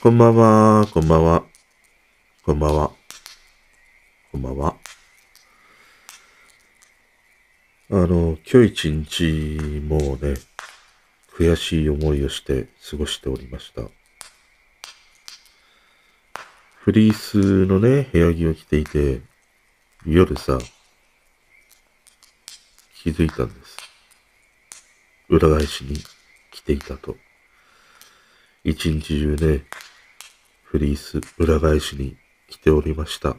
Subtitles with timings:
[0.00, 1.42] こんばんは、こんばんは。
[2.44, 2.92] こんばんは。
[4.30, 4.76] こんばんは。
[7.90, 10.36] あの、今日一日、もうね、
[11.36, 13.82] 悔しい思いをして過ごしておりました。
[16.76, 19.20] フリースのね、部屋着を着ていて、
[20.06, 20.60] 夜さ、
[23.02, 23.76] 気づいたんです。
[25.28, 25.96] 裏返しに
[26.52, 27.16] 着ていたと。
[28.62, 29.64] 一日中ね、
[30.70, 32.14] フリース裏返しに
[32.46, 33.36] 着ておりました。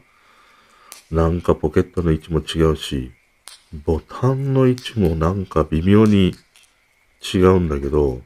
[1.12, 3.12] なんかポケットの位置も違うし、
[3.84, 6.34] ボタンの位置もなんか微妙に
[7.22, 8.20] 違うんだけど、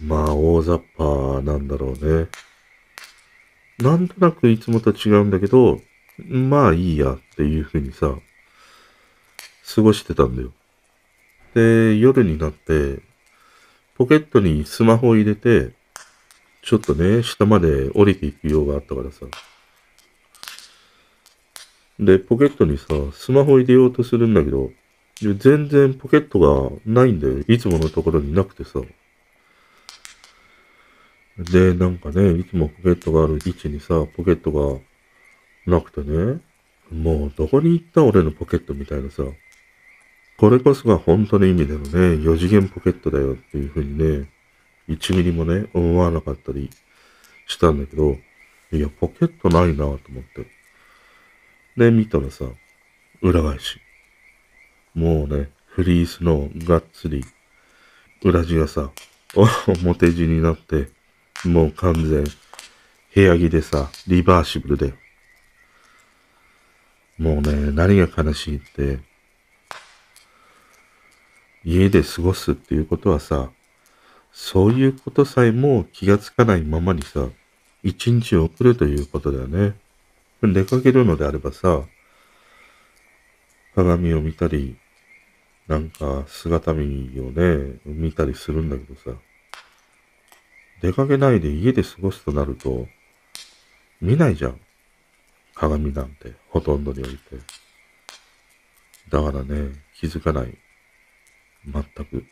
[0.00, 2.28] まあ大雑把なんだろうね。
[3.80, 5.82] なんとなくいつもと違うんだけど、
[6.26, 8.14] まあいいやっていう風にさ、
[9.74, 10.52] 過ごしてたんだよ。
[11.52, 13.00] で、夜になって、
[13.94, 15.72] ポケットにスマホを入れて、
[16.64, 19.26] ちょっとね、下まで降りていく用があったからさ。
[22.00, 24.70] で、ポケットにさ、スマホ入れようとするんだけど、
[25.20, 27.40] 全然ポケットがないんだよ。
[27.46, 28.80] いつものところになくてさ。
[31.38, 34.80] で、なんかね、いつもポケットがある位置にさ、ポケットが
[35.66, 36.40] なくてね、
[36.90, 39.22] もうどこに行った俺のポケットみたいなさ、
[40.38, 41.88] これこそが本当の意味でのね、
[42.24, 44.30] 4次元ポケットだよっていうふうにね、
[44.88, 46.70] 1ミリもね、思わなかったり
[47.46, 48.16] したんだけど、
[48.72, 50.46] いや、ポケットないなと思って。
[51.76, 52.44] で、見たらさ、
[53.22, 53.80] 裏返し。
[54.94, 57.24] もうね、フリースのがっつり、
[58.22, 58.92] 裏地がさ、
[59.82, 60.88] 表地になって、
[61.44, 62.24] もう完全、
[63.14, 64.94] 部屋着でさ、リバーシブルで。
[67.18, 68.98] もうね、何が悲しいって、
[71.64, 73.50] 家で過ごすっていうことはさ、
[74.36, 77.28] そういうことさえも気がつかないままにさ、
[77.84, 79.74] 一日を送るということだよね。
[80.42, 81.84] 出かけるのであればさ、
[83.76, 84.76] 鏡を見たり、
[85.68, 89.16] なんか姿見をね、見たりするんだけどさ、
[90.82, 92.88] 出かけないで家で過ごすとなると、
[94.00, 94.60] 見ないじゃん。
[95.54, 97.36] 鏡なんて、ほとんどにおいて。
[99.08, 100.58] だからね、気づかない。
[101.64, 102.26] 全く、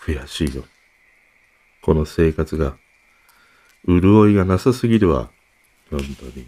[0.00, 0.64] 悔しいよ。
[1.84, 2.78] この生活が、
[3.86, 5.28] 潤いがなさすぎるわ。
[5.90, 6.46] 本当に。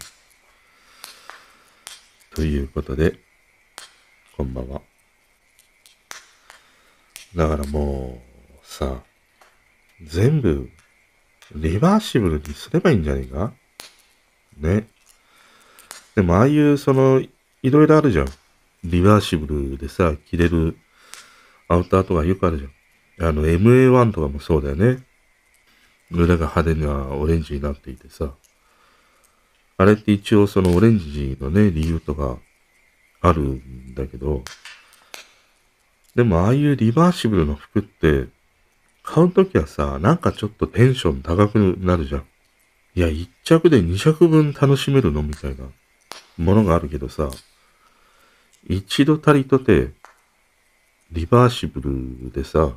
[2.33, 3.19] ということで、
[4.35, 4.81] こんばんは。
[7.35, 9.03] だからもう、さ、
[10.01, 10.71] 全部、
[11.53, 13.53] リバーシブルにすればいいんじゃねえか？
[14.57, 14.87] ね。
[16.15, 17.21] でも、ああいう、その、
[17.61, 18.27] いろいろあるじゃん。
[18.83, 20.79] リバーシブルでさ、着れる
[21.67, 23.29] アウターとかよくあるじゃん。
[23.29, 25.05] あの、MA1 とかもそうだよね。
[26.11, 28.31] 裏が派手なオレンジになっていてさ。
[29.79, 32.37] あれって一応そのオレンジのね、理由とか
[33.21, 34.43] あるんだけど、
[36.15, 38.27] でもああいうリバーシブルの服って、
[39.03, 42.25] 買うときはさ、なんかちょっとテンション高くなるじゃん。
[42.95, 45.65] いや、一着で二着分楽しめるのみたいな
[46.37, 47.29] ものがあるけどさ、
[48.67, 49.91] 一度たりとて、
[51.11, 52.71] リバーシブルでさ、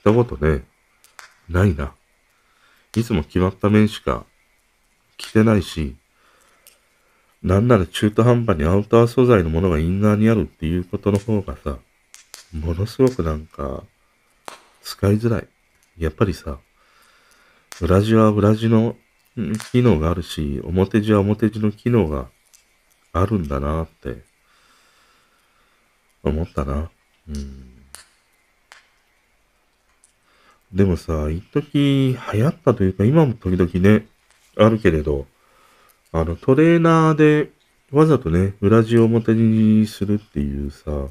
[0.00, 0.64] したことね、
[1.48, 1.94] ないな。
[2.96, 4.24] いつも決まった面しか
[5.16, 5.96] 着てないし、
[7.42, 11.78] なんなら中途半端にアウター素材のものがインナーにあるっていうことの方がさ、
[12.52, 13.82] ものすごくなんか、
[14.82, 15.48] 使いづらい。
[15.98, 16.58] やっぱりさ、
[17.80, 18.96] 裏地は裏地の
[19.72, 22.28] 機能があるし、表地は表地の機能が
[23.12, 24.22] あるんだなって、
[26.22, 26.90] 思ったな。
[27.28, 27.73] うん。
[30.74, 34.06] でもさ、一時流行ったというか、今も時々ね、
[34.56, 35.26] あるけれど、
[36.10, 37.50] あの、トレーナーで
[37.92, 41.06] わざとね、裏地を表にするっていうさ、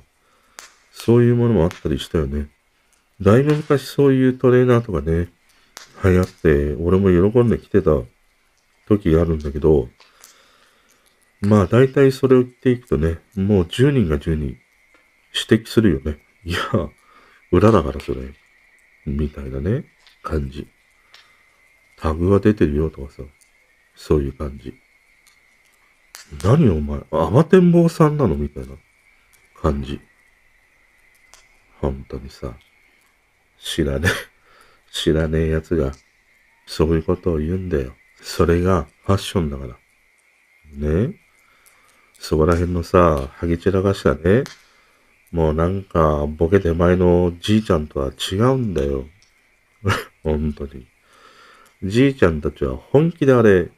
[0.91, 2.49] そういうものもあったりしたよね。
[3.21, 5.29] だいぶ昔そういうトレーナーとかね、
[6.03, 7.91] 流行って、俺も喜んで着てた
[8.89, 9.87] 時があるんだけど、
[11.39, 14.57] まあ大体それを着ていくとね、もう10人が10人
[15.49, 16.17] 指摘するよね。
[16.43, 16.59] いや、
[17.51, 18.42] 裏だからそれ。
[19.05, 19.85] みたいなね、
[20.21, 20.67] 感じ。
[21.97, 23.23] タグが出てるよとかさ、
[23.95, 24.73] そういう感じ。
[26.43, 28.73] 何お前、アマテンボウさんなのみたいな
[29.61, 29.99] 感じ。
[31.79, 32.53] 本当にさ、
[33.59, 34.11] 知らねえ、
[34.91, 35.91] 知らねえ奴が、
[36.65, 37.95] そういうことを言うんだよ。
[38.21, 39.77] それがファッションだから。
[40.73, 41.19] ね
[42.19, 44.43] そこら辺のさ、ハゲ散らかしたね、
[45.33, 49.05] もうなんか、ボケ手前のじいちゃんとは違うんだよ。
[50.23, 50.85] 本当に。
[51.83, 53.71] じいちゃんたちは本気であれ、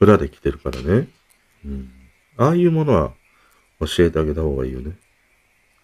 [0.00, 1.08] 裏で来てるからね。
[1.64, 1.90] うん。
[2.36, 3.14] ああいうものは
[3.78, 4.96] 教えてあげた方がいいよね。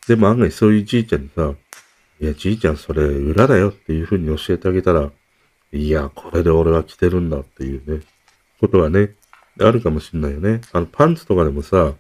[0.09, 1.55] でも案外そういうじいちゃんにさ、
[2.21, 5.13] いや、じいちゃんそれ裏だよっていう風に教えてあげたら、
[5.73, 8.05] いや、これで俺は着てるんだっていうね、
[8.61, 9.15] ことはね、
[9.61, 10.63] あるかもしんないよね。
[10.73, 11.95] あの、パンツとかでもさ、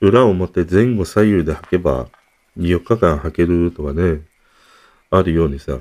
[0.00, 2.08] 裏を持って前後左右で履けば、
[2.56, 4.22] 4日間履けるとかね、
[5.10, 5.78] あるようにさ、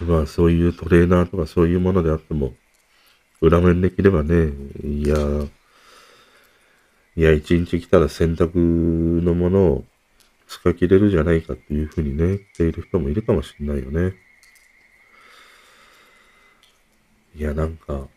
[0.00, 2.54] まあそういうトレーナーとかそういうものであっても、
[3.40, 4.52] 裏面できればね、
[4.82, 5.16] いや、
[7.16, 9.84] いや、一日来たら洗濯のものを
[10.48, 14.14] 使い切れるじゃないかっていうふうにね、言っている人もいるかもしれないよね。
[17.36, 18.08] いや、なんか、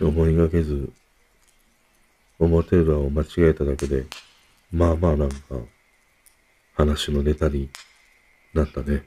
[0.00, 0.90] 思いがけず、
[2.40, 4.06] 表裏を間違えただけで、
[4.72, 5.36] まあまあなんか、
[6.74, 7.68] 話のネタに
[8.54, 9.04] なったね。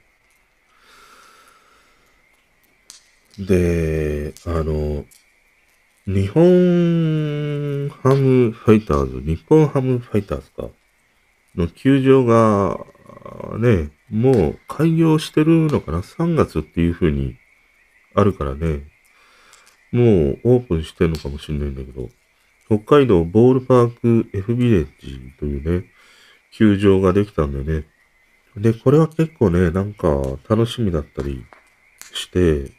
[3.39, 5.05] で、あの、
[6.05, 10.69] 日本ハムファイターズ、日本ハムファイターズか、
[11.55, 12.85] の球場が、
[13.57, 17.35] ね、もう開業してるのかな ?3 月っていう風に
[18.13, 18.83] あるからね、
[19.91, 22.09] もうオープンしてるのかもしれないんだけど、
[22.79, 25.85] 北海道ボールパーク F ビレッジというね、
[26.51, 27.85] 球場ができたんだよね。
[28.57, 30.07] で、これは結構ね、なんか
[30.49, 31.45] 楽しみだったり
[32.13, 32.71] して、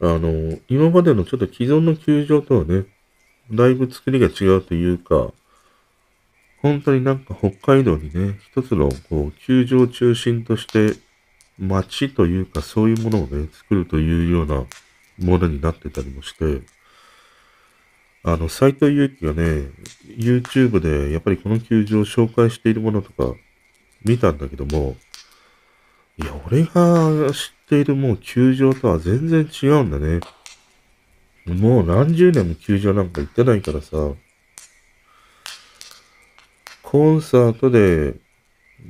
[0.00, 2.84] あの、今までのちょっと既存の球場とはね、
[3.50, 5.32] だいぶ作りが違うというか、
[6.60, 10.98] 本当になんか北海道にね、一つのこう球場を中心として
[11.58, 14.64] 街というかそういうものをね、作るというような
[15.18, 16.62] ものになってたりもして、
[18.26, 19.68] あの、斎藤祐樹がね、
[20.16, 23.38] YouTube でやっぱりこの球場を紹介しているものとか
[24.02, 24.96] 見たんだけども、
[26.16, 30.20] いや、俺が知っているもう球場とは全然違うんだね。
[31.46, 33.96] もう何十年も球場なんか行ってないからさ、
[36.82, 38.14] コンサートで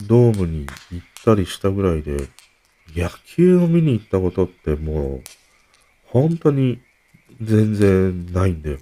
[0.07, 2.29] ドームに行ったりしたぐらいで、
[2.95, 5.23] 野球を見に行ったことってもう、
[6.05, 6.81] 本当に
[7.41, 8.79] 全然ないんだよ。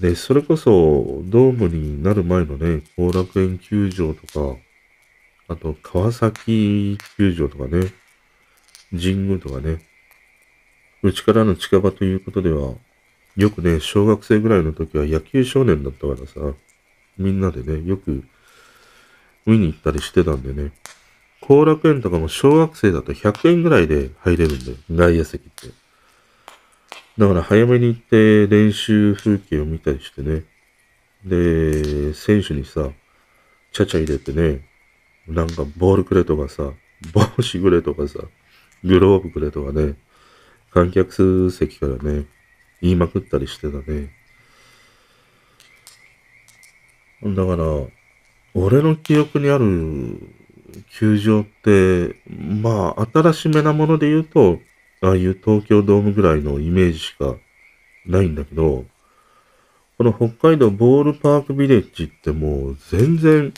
[0.00, 4.58] で、それこそ、ドームになる前のね、後楽園球場とか、
[5.48, 7.92] あと、川崎球場とかね、
[8.90, 9.80] 神宮とかね、
[11.02, 12.74] うちからの近場ということでは、
[13.36, 16.56] よくね、小学生ぐらいの時は野球少年だったからさ、
[17.16, 18.24] みんなでね、よく
[19.46, 20.72] 見に行ったりしてたんでね、
[21.40, 25.85] 後楽園とかも小学生だと100円ぐらいで入れるんだよ、外野席って。
[27.18, 30.44] だから早めに行って練習風景を見たりしてね。
[31.24, 32.90] で、選手にさ、
[33.72, 34.66] ちゃちゃ入れてね、
[35.26, 36.72] なんかボールくれとかさ、
[37.12, 38.20] 帽子くれとかさ、
[38.84, 39.94] グローブくれとかね、
[40.70, 42.26] 観客席からね、
[42.82, 44.10] 言いまくったりしてたね。
[47.22, 47.64] だから、
[48.54, 50.20] 俺の記憶にある
[50.98, 54.60] 球場って、まあ、新しめなもので言うと、
[55.02, 57.36] ああいう東京ドームぐらいのイメージしか
[58.06, 58.84] ないんだけど、
[59.98, 63.52] この北海道ボールパークビレッジってもう全然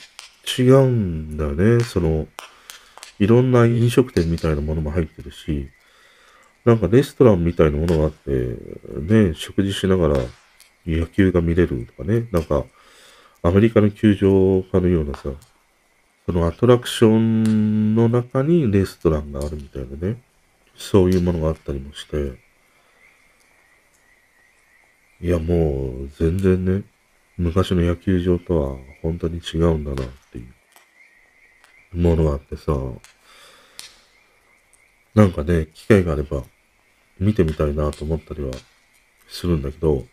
[0.59, 1.83] 違うんだね。
[1.85, 2.27] その、
[3.19, 5.69] いろんな飲食店みたいなものも入ってるし、
[6.65, 8.31] なんかレストランみたいなものがあって、
[9.31, 10.17] ね、食事しながら
[10.87, 12.65] 野球が見れるとかね、なんか、
[13.43, 15.31] アメリカの球場かのようなさ、
[16.27, 20.21] そのアトラクションの中にレストランがあるみたいなね、
[20.79, 22.39] そういうものがあったりもして、
[25.21, 26.85] いやもう全然ね、
[27.37, 30.55] 昔の野球場とは本当に違うんだなっていう。
[31.93, 32.73] ものがあってさ、
[35.15, 36.43] なんかね、機会があれば
[37.19, 38.53] 見てみたいなと思ったりは
[39.29, 40.05] するんだけど、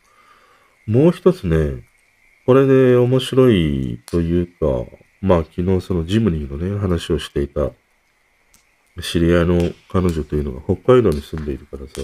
[0.87, 1.83] もう一つね、
[2.45, 4.89] これで面白いというか、
[5.21, 7.71] まあ昨日そのジムニーのね、話をしていた
[9.01, 12.01] 知り合いの彼女というのが北海道に住んでいるからさ、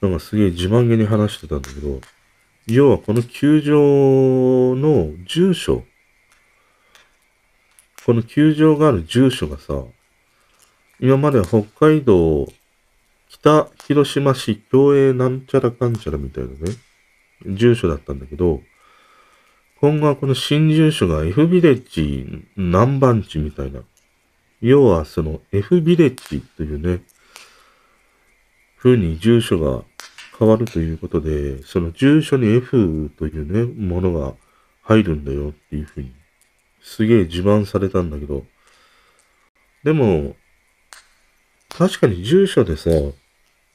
[0.00, 2.00] なんかすげえ自慢げに話してたんだけど、
[2.66, 3.74] 要はこの球場
[4.76, 5.84] の住所、
[8.06, 9.84] この球場がある住所がさ、
[11.00, 12.46] 今までは北海道
[13.28, 16.76] 北広島市共栄なんちゃらかんちゃらみたいなね、
[17.46, 18.60] 住所だったんだけど、
[19.80, 23.80] 今後はこの新住所が F ビレッジ何番地みたいな。
[24.60, 27.02] 要はその F ビレッジというね、
[28.78, 29.84] 風に住所が
[30.38, 34.34] 変わるということで、その住所に F というね、ものが
[34.82, 36.12] 入るんだよっていうふうに、
[36.82, 38.44] すげえ自慢されたんだけど、
[39.84, 40.36] でも、
[41.68, 42.90] 確かに住所でさ、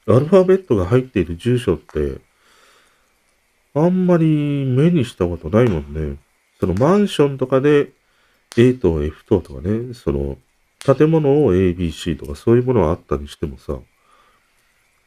[0.08, 2.20] アルファベットが入っている住所って、
[3.74, 6.18] あんまり目にしたことないもんね。
[6.60, 7.90] そのマンションとかで
[8.58, 10.38] A と F ととかね、その
[10.86, 13.80] 建物を ABC とかそういうものはあったりしてもさ、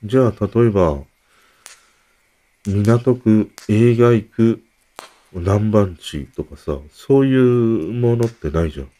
[0.03, 0.99] じゃあ例えば、
[2.67, 4.63] 港区、映画区、
[5.33, 8.91] 南蛮地とかさ、そういうものってないじゃん。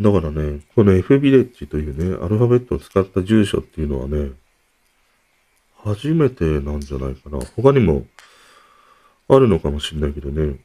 [0.00, 4.32] だからね、この F ビレッジというね、アルファベットを使った住所っていうのはね、
[5.84, 7.38] 初めてなんじゃないかな。
[7.56, 8.06] 他にも
[9.28, 10.56] あるのかもしんないけどね。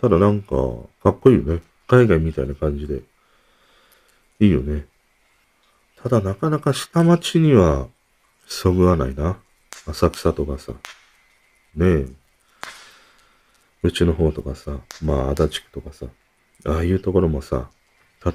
[0.00, 0.56] ただなんか、
[1.02, 1.62] かっこいいよね。
[1.86, 3.02] 海外みたいな感じで。
[4.40, 4.86] いいよね。
[6.02, 7.88] ただなかなか下町には
[8.46, 9.38] そぐわないな。
[9.86, 10.72] 浅草とかさ。
[11.76, 12.06] ねえ。
[13.82, 16.06] うちの方とかさ、まあ足立区とかさ、
[16.66, 17.70] ああいうところもさ、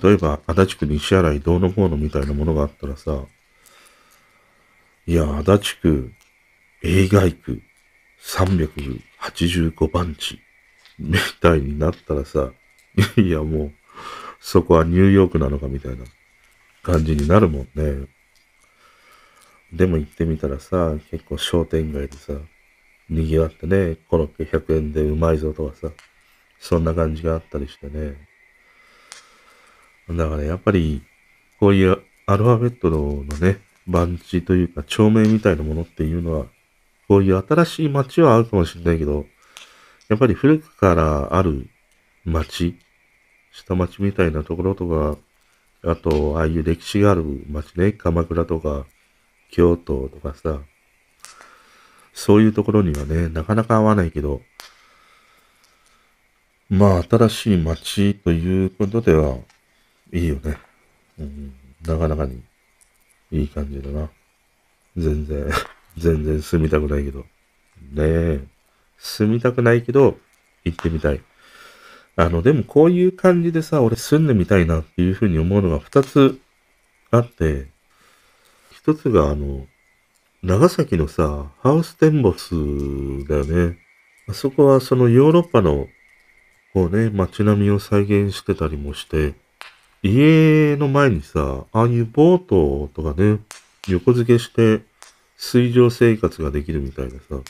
[0.02, 3.26] 例えば足立区西新井どうのこうのみたいなものがあったらさ、
[5.08, 6.12] いや、足立区、
[6.84, 7.62] 映画区、
[8.24, 10.40] 385番地、
[10.98, 12.52] みたいになったらさ、
[13.18, 13.72] いやもう、
[14.40, 16.06] そこはニューヨークなのかみたいな
[16.84, 18.08] 感じになるもんね。
[19.74, 22.34] でも行ってみたらさ、結構商店街でさ、
[23.10, 25.92] 賑わってね、コロッケ100円でうまいぞとかさ、
[26.60, 28.16] そんな感じがあったりしてね。
[30.10, 31.04] だからやっぱり、
[31.60, 36.46] こういうアルファベットのね、番地というか、町名みたいなものっていうのは、
[37.08, 39.26] こういう新しい街はあるかもしれないけど、
[40.08, 41.68] やっぱり古くからある
[42.24, 42.76] 街、
[43.56, 45.18] 下町みたいなところとか、
[45.90, 48.86] あと、ああいう歴史がある街ね、鎌倉とか、
[49.50, 50.60] 京都とかさ、
[52.14, 54.42] そういうところにはね、なかなか合わないけど、
[56.70, 59.38] まあ、新しい街ということでは、
[60.12, 60.58] いいよね。
[61.18, 61.54] うん、
[61.86, 62.44] なかなかに。
[63.32, 64.10] いい感じだな。
[64.98, 65.50] 全然、
[65.98, 67.20] 全然住みたくないけど。
[67.20, 67.26] ね
[67.98, 68.44] え。
[68.98, 70.20] 住みたくないけど、
[70.66, 71.22] 行ってみたい。
[72.18, 76.40] あの、でもこういう感じでさ、俺住んでみたいなっていうふうに思うのが二つ
[77.12, 77.68] あって、
[78.72, 79.68] 一つがあの、
[80.44, 82.54] 長崎のさ、ハウステンボス
[83.28, 83.78] だよね。
[84.28, 85.88] あそこはそのヨーロッパの、
[86.74, 89.34] こうね、街並みを再現してたりもして、
[90.04, 93.40] 家の前にさ、ああいうボートとかね、
[93.88, 94.84] 横付けして
[95.38, 97.42] 水上生活ができるみたいなさ、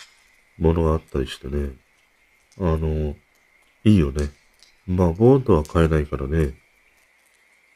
[0.57, 1.71] ものがあったりしてね。
[2.59, 3.15] あの、
[3.83, 4.29] いいよね。
[4.87, 6.53] まあ、ボートは買えないからね。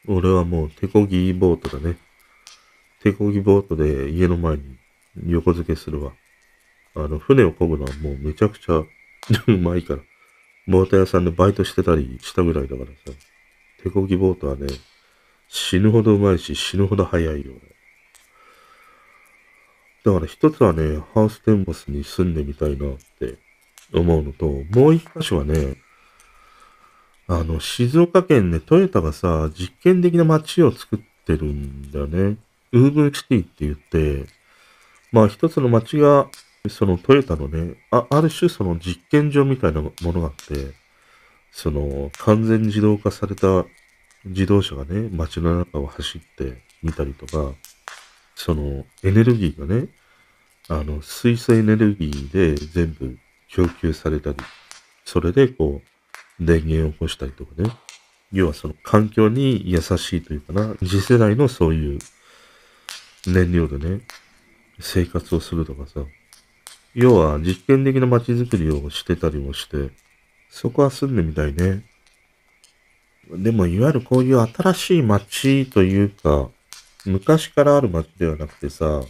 [0.06, 1.96] 俺はもう手漕ぎボートだね。
[3.02, 4.62] 手漕ぎボートで家の前に
[5.26, 6.12] 横付けするわ。
[6.94, 8.74] あの、船を漕ぐのはもうめちゃくちゃ
[9.46, 10.00] うまいから。
[10.68, 13.18] ボート屋さんでバイトしてたりしたぐらいだからさ。
[13.82, 14.66] 手漕ぎボートはね、
[15.48, 17.52] 死ぬほどうまいし、死ぬほど速いよ。
[20.04, 23.36] だから一つはね、ハウステンボスに住んでみたいなって
[23.92, 25.76] 思うのと、もう一箇所はね、
[27.32, 32.36] あの、静岡県ね、トヨタがさ、実験的な街を作ってるんだよね。
[32.72, 34.26] ウーブンシティって言って、
[35.12, 36.28] まあ一つの街が、
[36.68, 40.74] そのトヨタのね、あある種その実験場みたいなものがあって、
[41.52, 43.64] その、完全自動化された
[44.24, 47.54] 自動車がね、街の中を走ってみたりとか、
[48.34, 49.86] その、エネルギーがね、
[50.68, 54.36] あの、水素エネルギーで全部供給されたり、
[55.04, 55.99] それでこう、
[56.40, 57.70] 電源を起こしたりとかね、
[58.32, 61.98] 要はその環境に優しいというかな、次世代のそういう
[63.26, 64.00] 燃料でね、
[64.80, 66.00] 生活をするとかさ、
[66.94, 69.90] 要は実験的な街づくりをしてたりもして、
[70.48, 71.84] そこは住んでみたいね。
[73.30, 76.48] でも、いわゆるこういう新しい街というか、
[77.06, 79.02] 昔からある街ではなくてさ、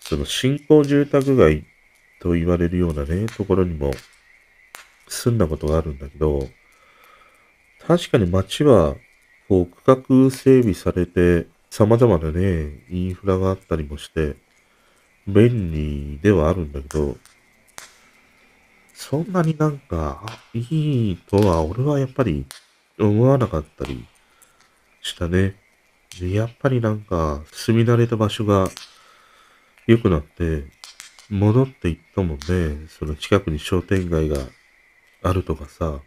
[0.00, 1.64] その新興住宅街
[2.20, 3.92] と言われるようなね、ところにも
[5.12, 6.48] 住んだことがあるんだけど、
[7.86, 8.96] 確かに街は、
[9.48, 14.36] こう、区画整備されて、様々なね、インフラがあったりもして、
[15.26, 17.16] 便利ではあるんだけど、
[18.94, 22.46] そんなになんか、いいとは俺はやっぱり
[22.98, 24.06] 思わなかったり
[25.02, 25.56] したね。
[26.20, 28.68] でやっぱりなんか、住み慣れた場所が
[29.86, 30.64] 良くなって、
[31.28, 32.86] 戻っていったもんね。
[32.88, 34.36] その近くに商店街が
[35.22, 36.00] あるとかさ、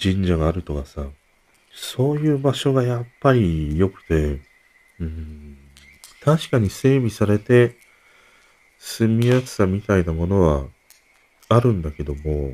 [0.00, 1.06] 神社があるとかさ、
[1.72, 4.40] そういう場所がやっぱり良くて、
[4.98, 5.58] うん、
[6.22, 7.76] 確かに整備されて、
[8.78, 10.64] 住みやすさみたいなものは
[11.48, 12.52] あるんだけども、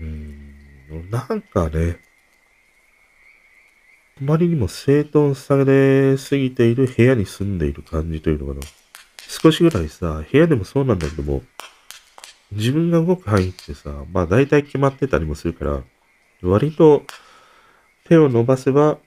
[0.00, 1.98] うん、なんかね、
[4.20, 8.66] あまりにも整頓されすぎている部屋に住んでいる感じというのかな。
[9.28, 11.42] 少しぐらいさ、部屋でもそうなんだけども、
[12.52, 15.82] 自分が動く範囲ってさ、まあ大体決まってたりもするから、
[16.42, 17.02] 割と
[18.08, 18.98] 手を伸ばせば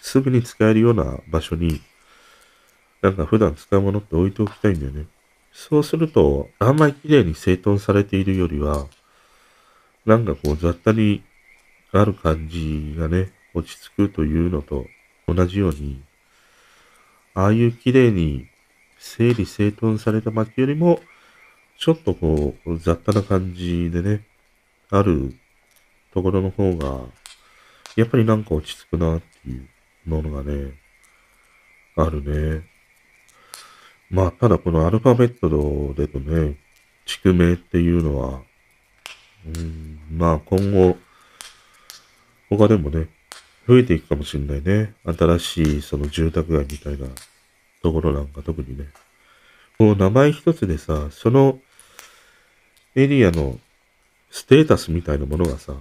[0.00, 1.80] すぐに使えるような場所に、
[3.02, 5.06] なんか普段使うものって置いておきたいんだよね。
[5.52, 8.86] そうすると、あんまり綺麗に整頓されているよりは、
[10.04, 11.22] なんかこう雑多に
[11.92, 14.86] ある感じがね、落ち着くというのと
[15.28, 16.02] 同じように、
[17.34, 18.48] ああいう綺麗に
[18.98, 21.00] 整理整頓された街よりも、
[21.78, 24.24] ちょっとこう、雑多な感じでね、
[24.90, 25.34] ある
[26.12, 27.00] ところの方が、
[27.96, 29.68] やっぱりなんか落ち着くなっていう
[30.06, 30.72] ものがね、
[31.96, 32.64] あるね。
[34.10, 36.56] まあ、ただこのアルファベットでとね、
[37.06, 38.42] 地区名っていうのは、
[39.46, 40.96] うん、まあ今後、
[42.48, 43.08] 他でもね、
[43.66, 44.94] 増えていくかもしれないね。
[45.04, 47.08] 新しいその住宅街みたいな
[47.82, 48.86] ところなんか特にね。
[49.78, 51.58] こう名前一つでさ、その
[52.96, 53.58] エリアの
[54.30, 55.74] ステータスみたいなものがさ、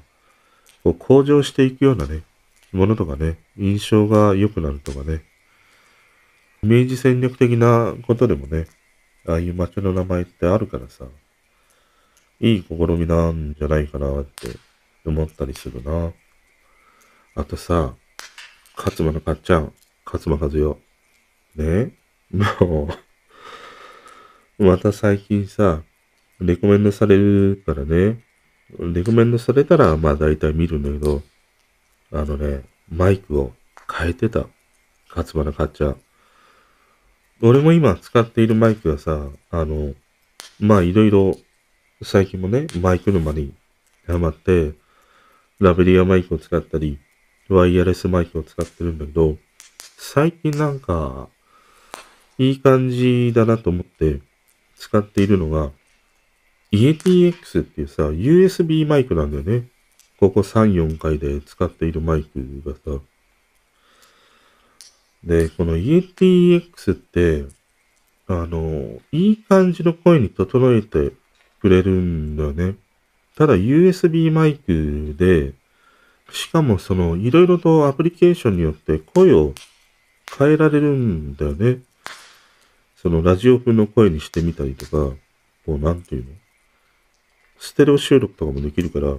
[0.84, 2.24] こう向上していくようなね、
[2.72, 5.24] ものとかね、印象が良くなるとかね、
[6.64, 8.68] イメージ戦略的なことでもね、
[9.28, 11.06] ああいう街の名前ってあるからさ、
[12.40, 14.50] いい試みなんじゃないかなって
[15.06, 16.12] 思ったりするな。
[17.36, 17.94] あとさ、
[18.76, 19.74] 勝間のかっちゃん、
[20.06, 20.76] 勝間和代。
[21.56, 21.94] ね？
[22.60, 22.90] も
[24.58, 25.84] うまた最近さ、
[26.40, 28.20] レコメンドされるからね。
[28.80, 31.22] レコメンドされたら、まあ大体見るんだけど、
[32.12, 33.54] あのね、マイクを
[33.92, 34.48] 変えてた。
[35.16, 35.98] 勝間のかっちゃん。
[37.42, 39.94] 俺も今使っているマイクはさ、あの、
[40.60, 41.38] まあいろいろ、
[42.02, 43.54] 最近もね、マイク沼に
[44.08, 44.74] ハマって、
[45.60, 47.00] ラベリアマイクを使ったり、
[47.50, 49.38] ワイヤレスマイクを使ってるんだけど、
[49.98, 51.30] 最近なんか、
[52.38, 54.20] いい感じだなと思って
[54.76, 55.72] 使っているのが、
[56.74, 59.68] EATX っていうさ、USB マイクなんだよね。
[60.20, 63.00] ここ3、4回で使っているマイクがさ。
[65.24, 67.46] で、この EATX って、
[68.28, 71.12] あの、いい感じの声に整えて
[71.62, 72.76] くれるんだよね。
[73.36, 75.54] ただ USB マイクで、
[76.32, 79.54] しかもその、いろいろとアプリケーションによって声を
[80.40, 81.82] 変えられるんだよね。
[82.96, 85.16] そのラジオ風の声にしてみたりとか、
[85.68, 86.32] こうなんていうの？
[87.64, 89.18] ステレオ収録とかもできるから、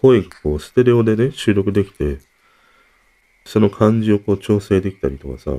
[0.00, 2.18] 声がこうステレオでね、収録できて、
[3.46, 5.52] その感じをこう調整できたりとかさ、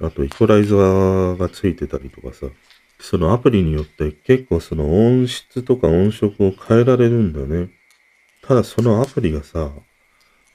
[0.00, 2.46] あとイコライザーがついてたりとかさ、
[2.98, 7.70] そのアプリによって結構その音質とか音色を変えられるんだよね。
[8.42, 9.70] ただそのアプリがさ、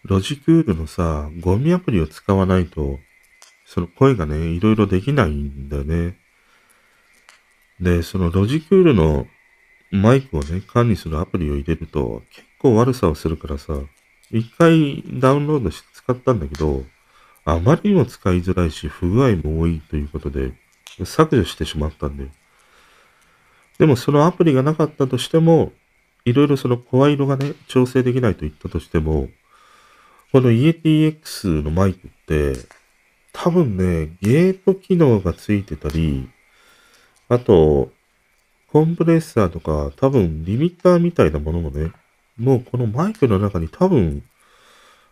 [0.04, 3.00] ロジクールのさ、ゴミアプリを使わないと、
[3.66, 6.18] その声がね、いろいろできないんだよね。
[7.80, 9.28] で、そのロジクールの
[9.96, 13.74] マイクをね、管理するアプリを入れると、結構悪さをするからさ、
[14.32, 16.84] 一回ダウンロードして使ったんだけど、
[17.46, 20.54] あまりにも使いづらいし、不具合も多いということで、
[21.04, 22.30] 削除してしまったんだよ。
[23.78, 25.74] でもそのアプリがなかったとしても、
[26.24, 29.30] いろいろその声色がね、調整できないと言ったとしても、
[30.32, 32.56] この EATX のマイクって、
[33.32, 36.28] 多分ね、ゲート機能がついてたり、
[37.30, 37.92] あと、
[38.76, 41.94] コンプレッサーとか、多分リミッターみたいなものもね、
[42.38, 44.22] もうこのマイクの中に多分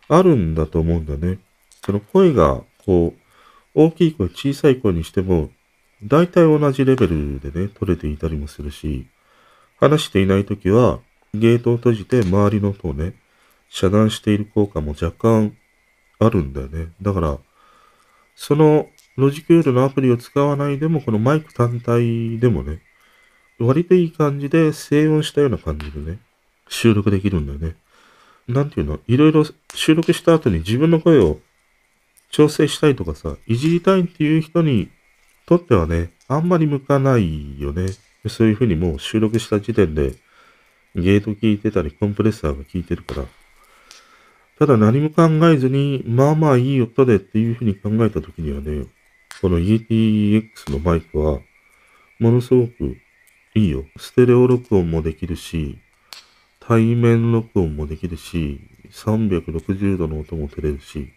[0.06, 1.38] あるんだと思うんだね。
[1.82, 3.20] その声が、こう、
[3.74, 5.48] 大きい声、小さい声にしても、
[6.02, 9.06] 大体同じレベルでね、取れていたりもするし、
[9.80, 11.00] 話していないときは、
[11.32, 13.14] ゲートを閉じて周りの音をね、
[13.70, 15.56] 遮断している効果も若干
[16.18, 16.88] あるんだよね。
[17.00, 17.38] だから、
[18.36, 22.82] そのロジクールのアプリを使わないでも、このマイク単体でもね、
[23.58, 26.18] 割といい感じで静音したような感じでね、
[26.68, 27.76] 収録できるんだよね。
[28.48, 28.98] なんていうの？
[29.06, 31.38] いろいろ収録した後に自分の声を
[32.30, 34.90] 調整したいとかさ、いじりたいっていう人に
[35.46, 37.86] とってはね、あんまり向かないよね。
[38.26, 40.14] そういうふうにもう収録した時点で
[40.94, 43.24] ゲート聞いてたりコンプレッサーが効いてるから、
[44.58, 48.86] ただ何も考えずに、まあまあいい音でっていうふうに考えたときにはね、
[49.40, 51.40] この ETX のマイクは、
[52.20, 52.96] ものすごく
[53.56, 53.84] いいよ。
[53.96, 55.78] ステレオ録音もできるし、
[56.58, 61.12] 対面録音もできるし、360度の音も取れるし、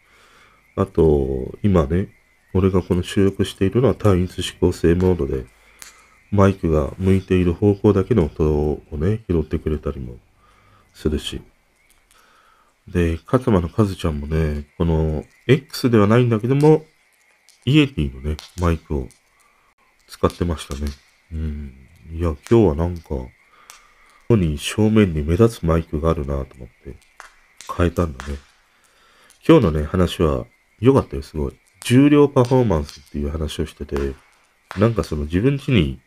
[0.76, 2.10] あと、今ね、
[2.54, 5.46] 俺がこの収録しているのは単一指向性モードで、
[6.30, 10.18] マイクが向いている方向だけの音をね、拾ってくれたりも
[10.94, 11.42] するし、
[12.88, 16.86] で、勝間の和ちゃんもね、この X ではないんだけども、
[17.66, 19.08] イエティのね、マイクを
[20.08, 20.92] 使ってましたね。
[21.34, 21.87] うん。
[22.12, 23.30] いや、今日はなんか、こ
[24.30, 26.96] こに正面に目立つマイクがあるなと思って
[27.76, 28.36] 変えたんだね。
[29.48, 30.46] 今日のね、話は
[30.80, 31.54] 良かったよ、すごい。
[31.82, 34.14] 重量パフォーマンスっていう話をしてて、
[34.78, 36.00] なんかその自分家に、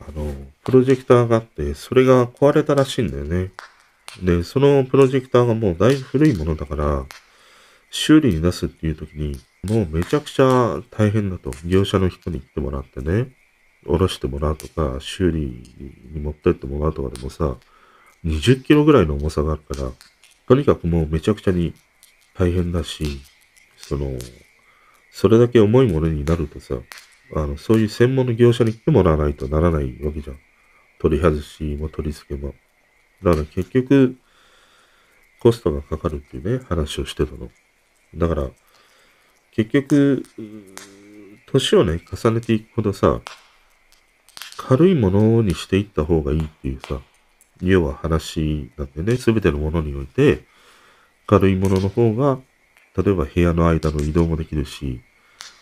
[0.00, 0.34] あの、
[0.64, 3.52] プロジェクターがあって、それが壊れたらしいんだよね。
[4.22, 7.06] で、そのプロジェクターがもうだいぶ古いものだから、
[7.90, 11.50] 修理に出すっていう時に、もうめちゃくちゃ大変だと。
[11.64, 13.28] 業者の人に来てもらってね、
[13.86, 15.62] 下ろしてもらうとか、修理
[16.12, 17.56] に持ってってもらうとかでもさ、
[18.24, 19.90] 20キロぐらいの重さがあるから、
[20.48, 21.72] とにかくもうめちゃくちゃに
[22.34, 23.20] 大変だし、
[23.76, 24.12] その、
[25.10, 26.76] それだけ重いものになるとさ、
[27.34, 30.38] あの、そういう専門の業者に来てもらわないとならないわけじゃん。
[30.98, 32.54] 取り外しも取り付けも。
[33.22, 34.16] だから結局、
[35.40, 37.50] コストがかかるっていうね、話をしてたの。
[38.14, 38.50] だから、
[39.52, 40.22] 結局、
[41.46, 43.20] 年をね、重ねていくほどさ、
[44.68, 47.00] 軽いものにしていった方がいいっていうさ、
[47.62, 50.44] 要は話なんでね、すべてのものにおいて、
[51.28, 52.40] 軽いものの方が、
[52.96, 55.00] 例えば部屋の間の移動もできるし、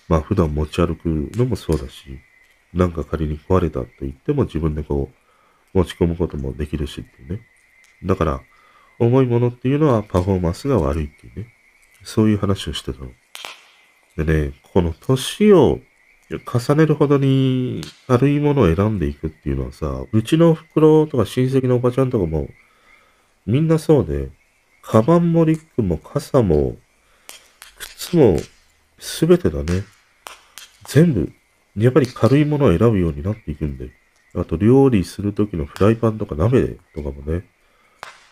[0.08, 2.18] まあ普段持ち歩くのもそうだし、
[2.72, 5.10] なんか仮に壊れたと言っても自分でこ
[5.74, 7.40] う、持ち込むこともできるしっていうね。
[8.04, 8.40] だから、
[8.98, 11.48] 重いものっていうのはパフォーマンスが悪いっていうね。
[12.04, 13.10] そういう話をしてたの。
[14.16, 15.80] でね、この年を
[16.40, 22.48] 重ねるほどに軽いものを選んでいくっていうのはさ、うちの袋とか親戚のおばちゃんとかも、
[23.46, 24.30] みんなそうで、
[24.82, 26.76] カバンもリュックも傘も、
[27.78, 28.38] 靴も、
[28.98, 29.84] すべてだね。
[30.84, 31.32] 全部、
[31.76, 33.90] やっぱり軽いものを選ぶようになっていくんで。
[34.34, 37.44] あと、料理するときのフライパンとか鍋とかもね、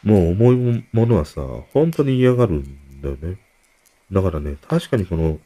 [0.02, 3.38] もう重いものはさ、本当に嫌がるんだよね。
[4.10, 5.38] だからね、確かにこの、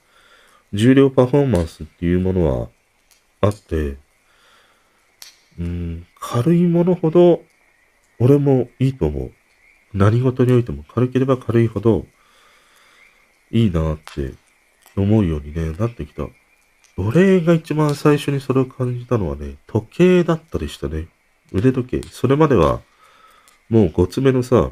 [0.76, 2.68] 重量パフォーマンスっていうものは
[3.40, 3.96] あって、
[5.58, 7.42] うん、軽いものほど、
[8.18, 9.32] 俺もいいと思う。
[9.94, 12.04] 何事においても軽ければ軽いほど、
[13.50, 14.34] いいなって
[14.96, 16.26] 思うようにね、なってきた。
[16.98, 21.08] 俺が一番最初にそれを感じたのはね、時計だったりしたね。
[21.52, 22.08] 腕時計。
[22.08, 22.82] それまでは、
[23.70, 24.70] もうごつめのさ、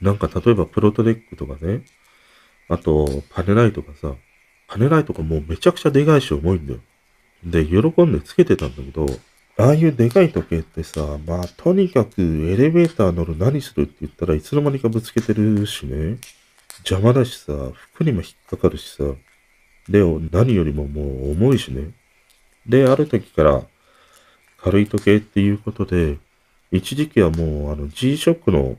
[0.00, 1.84] なんか例えばプロトデックとかね、
[2.68, 4.14] あとパネライトがさ、
[4.72, 6.80] パネライトがもうめちゃくちゃでかいし重いんだよ。
[7.44, 9.06] で、喜んでつけてたんだけど、
[9.58, 16.16] ああいうでかい時計ってさ、まあ、とにかくエレベーター乗る何するって言ったらいつの間にかぶつけてるしね。
[16.88, 19.04] 邪魔だしさ、服にも引っかかるしさ。
[19.90, 21.90] で、何よりももう重いしね。
[22.66, 23.62] で、ある時から
[24.56, 26.16] 軽い時計っていうことで、
[26.70, 28.78] 一時期はもうあの G-SHOCK の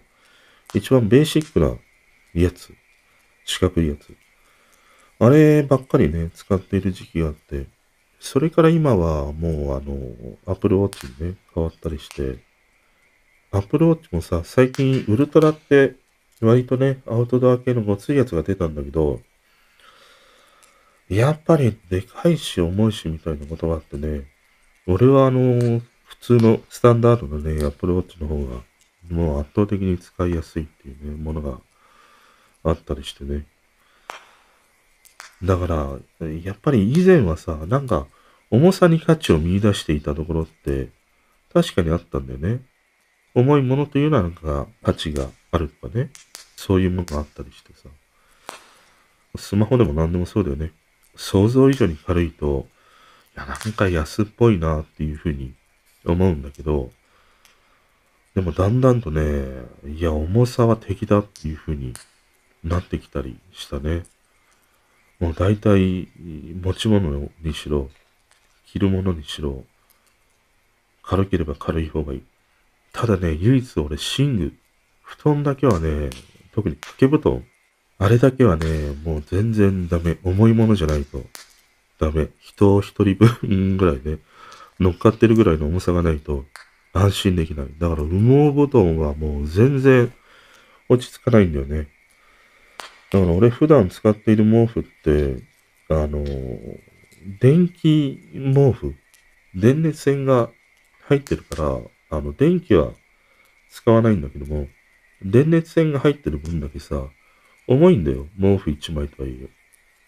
[0.74, 1.76] 一番ベーシックな
[2.34, 2.74] やつ。
[3.46, 4.16] 四角いやつ。
[5.20, 7.68] あればっかりね、使っている時期があって、
[8.20, 9.98] それから今はもうあの、
[10.46, 12.38] Apple Watch にね、変わったりして、
[13.52, 15.96] Apple Watch もさ、最近ウルトラって
[16.42, 19.22] 割とね、アウトドア系のごついやつが出たんだけど、
[21.10, 24.26] やっぱりでかいし重いしみたいなことがあってね、
[24.88, 28.62] 俺はあの、普通のスタンダードのね、Apple Watch の方が、
[29.10, 31.60] もう圧倒的に使いやすいっていうね、ものが
[32.64, 33.46] あったりしてね。
[35.44, 38.08] だから、やっぱり以前はさ、なんか、
[38.50, 40.90] 重さに価値を見出していたところって、
[41.54, 42.62] 確かにあったんだよね。
[43.36, 46.10] 重いものというのはなんか価値があるとかね。
[46.56, 47.90] そういうものがあったりしてさ。
[49.36, 50.72] スマホでも何でもそうだよね。
[51.16, 52.68] 想像以上に軽いと、
[53.36, 55.54] いや、なんか安っぽいなっていうふうに
[56.06, 56.92] 思うんだけど、
[58.36, 61.94] でもだんだんとね、いや、重さは敵だっていうふうに
[62.64, 64.04] なってきたりしたね。
[65.20, 66.08] もう大体、
[66.62, 67.90] 持ち物にしろ、
[68.68, 69.64] 着るものにしろ、
[71.02, 72.24] 軽ければ軽い方がいい。
[72.92, 74.54] ただね、唯一俺寝具、
[75.02, 76.10] 布団だけはね、
[76.54, 77.44] 特に掛け布団、
[78.00, 80.18] あれだけはね、もう全然ダメ。
[80.24, 81.24] 重いものじゃないと
[82.00, 82.30] ダメ。
[82.40, 84.20] 人一人分ぐらいね、
[84.80, 86.46] 乗っかってるぐらいの重さがないと
[86.92, 87.68] 安心できない。
[87.80, 90.12] だから羽毛布団はもう全然
[90.90, 91.88] 落ち着かないんだよね。
[93.14, 95.38] だから俺普段使っている毛布って、
[95.88, 96.26] あの、
[97.40, 98.96] 電気毛布、
[99.54, 100.50] 電熱線が
[101.08, 101.62] 入ってるか
[102.10, 102.92] ら、あの、電気は
[103.70, 104.68] 使わないんだけども、
[105.22, 107.04] 電熱線が入ってる分だけさ、
[107.68, 108.26] 重いんだよ。
[108.42, 109.38] 毛布1枚とはい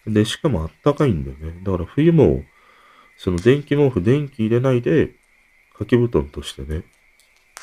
[0.06, 0.10] え。
[0.10, 1.60] で、しかもあったかいんだよね。
[1.62, 2.42] だから冬も、
[3.16, 5.12] その電気毛布、電気入れないで、
[5.74, 6.82] 掛け布団としてね、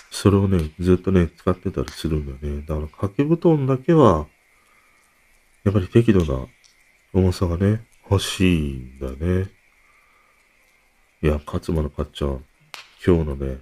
[0.09, 2.61] それをね、ずっとね、使ってたりするんだよね。
[2.61, 4.27] だから掛け布団だけは、
[5.63, 6.47] やっぱり適度な
[7.13, 9.49] 重さがね、欲しいんだね。
[11.21, 12.43] いや、勝間のかっちゃん、
[13.05, 13.59] 今日のね、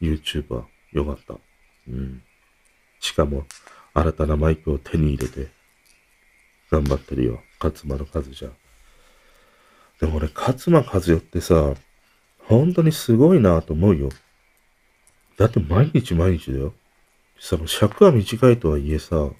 [0.00, 1.34] YouTuber、よかった。
[1.88, 2.22] うん。
[3.00, 3.44] しかも、
[3.92, 5.48] 新たなマイクを手に入れて、
[6.70, 7.42] 頑張ってるよ。
[7.60, 8.50] 勝間の数じゃ。
[10.00, 11.74] でも俺、勝間和代ってさ、
[12.44, 14.10] 本当にすごいなと思うよ。
[15.36, 16.74] だって毎日毎日だよ。
[17.38, 19.30] その尺は短いとはいえさ、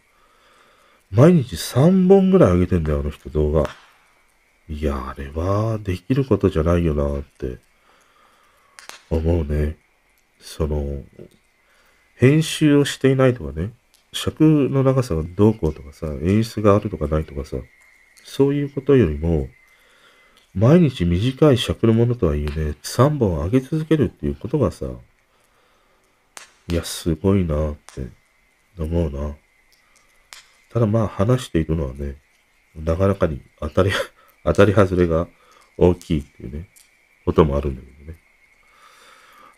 [1.10, 3.68] 毎日3本ぐらい上げてんだよ、あの人動画。
[4.68, 7.58] いや、あれはできることじゃないよなって
[9.10, 9.76] 思うね。
[10.40, 11.02] その、
[12.16, 13.72] 編集をしていないとかね、
[14.12, 17.58] 尺の長さがどうこうとかさ、演出があるとかないとかさ、
[18.24, 19.48] そういうことよりも、
[20.54, 24.86] 毎日短い尺のものとはいえね、3本上げ続けるっていうことがさ、
[26.68, 28.08] いや、すごいなって
[28.78, 29.36] 思うな。
[30.76, 32.16] ただまあ話しているのはね、
[32.74, 33.90] なかなかに当たり、
[34.44, 35.26] 当たり外れが
[35.78, 36.68] 大きいっていうね、
[37.24, 38.18] こともあるんだけどね。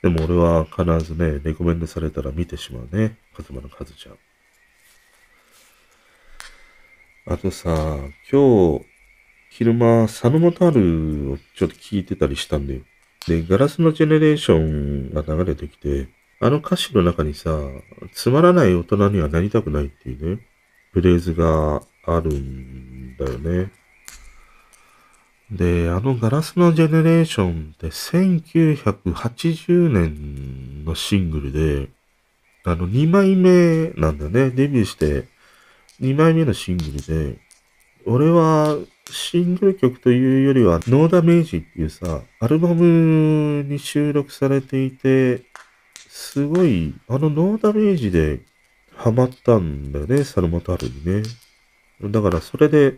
[0.01, 3.19] でも俺は必ずね、レコメンドされたら見てしまうね。
[3.35, 4.19] カズマのカズちゃん。
[7.35, 7.99] あとさ、
[8.31, 8.87] 今日、
[9.51, 12.83] 昼間、佐野元春をちょっと聞いてたりしたんだよ。
[13.27, 16.07] で、ガラスのジェネレーションが流れてきて、
[16.39, 17.59] あの歌詞の中にさ、
[18.13, 20.48] つまらない大人にはなりたくないっていうね、
[20.93, 23.73] フレーズがあるんだよね。
[25.51, 31.89] で、あのガラスのジェネレーションって1980年のシングルで、
[32.65, 34.51] あの2枚目なんだね。
[34.51, 35.27] デビューして
[36.01, 37.39] 2枚目のシングルで、
[38.05, 38.77] 俺は
[39.11, 45.43] シングル曲というよりはノーダメージっていうさ、アルバムに収録されていて、
[46.09, 48.41] すごい、あのノーダメージで
[48.99, 51.29] ハマったんだよね、サルモタールにね。
[52.11, 52.97] だからそれで、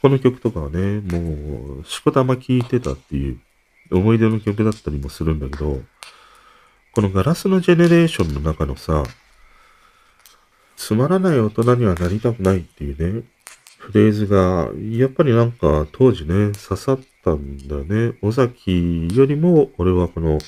[0.00, 3.38] この曲とかはね、もう、しこたま聴いてたっていう
[3.90, 5.82] 思い出の曲だったりもするんだけど、
[6.92, 9.02] このガラスのジェネレーションの中のさ、
[10.76, 13.24] つまらない大人にはなりたくないっていうね、
[13.78, 18.16] フレーズが、やっぱりなんか当時ね、刺さったんだよね。
[18.22, 20.38] 尾崎よりも俺はこの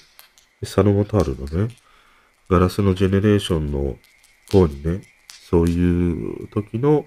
[0.62, 1.74] サノモタールのね、
[2.48, 3.96] ガラスのジェネレーションの
[4.50, 7.06] 方にね、そういう時の、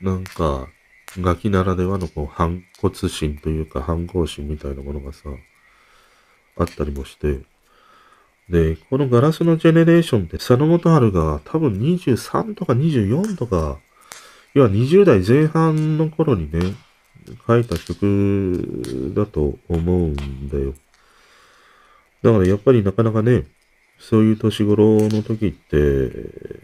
[0.00, 0.68] なんか、
[1.20, 5.30] ガキならではのこう反骨心というか反抗心みたいなものがさ、
[6.58, 7.40] あったりもして、
[8.48, 13.78] で、このガラスのジェネレーションって佐野元春が多分23とか24とか、
[14.54, 16.74] 要は20代前半の頃にね、
[17.46, 20.74] 書いた曲だと思うんだよ。
[22.22, 23.44] だからやっぱりなかなかね、
[23.98, 26.54] そういう年頃の時って、う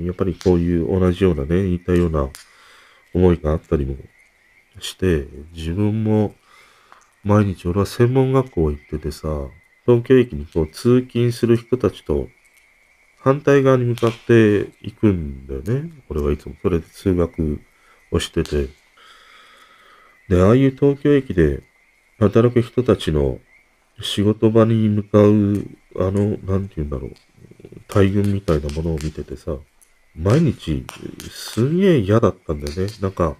[0.00, 2.28] ん、やっぱりこういう同じようなね、似たような
[3.14, 3.96] 思いがあったりも
[4.80, 6.34] して、自分も
[7.24, 9.28] 毎日俺は専門学校行っててさ、
[9.86, 12.28] 東京駅にこう通勤する人たちと
[13.18, 15.92] 反対側に向かって行くんだよね。
[16.08, 17.60] 俺はいつもそれで通学
[18.10, 18.68] をしてて。
[20.28, 21.62] で、ああいう東京駅で
[22.18, 23.38] 働く人たちの
[24.02, 27.12] 仕事場に向かう、あの、なんて言うんだろう、
[27.88, 29.56] 大群みたいなものを見ててさ、
[30.14, 30.84] 毎日、
[31.30, 32.92] すんげえ嫌だったんだよね。
[33.00, 33.36] なんか、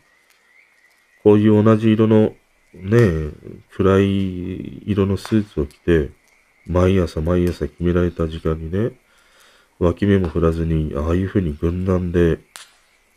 [1.22, 2.34] こういう同じ色の、
[2.74, 3.30] ね
[3.76, 6.10] 暗い色のスーツを着て、
[6.66, 8.92] 毎朝毎朝決められた時間にね、
[9.78, 12.38] 脇目も振らずに、ああいう風に軍団で、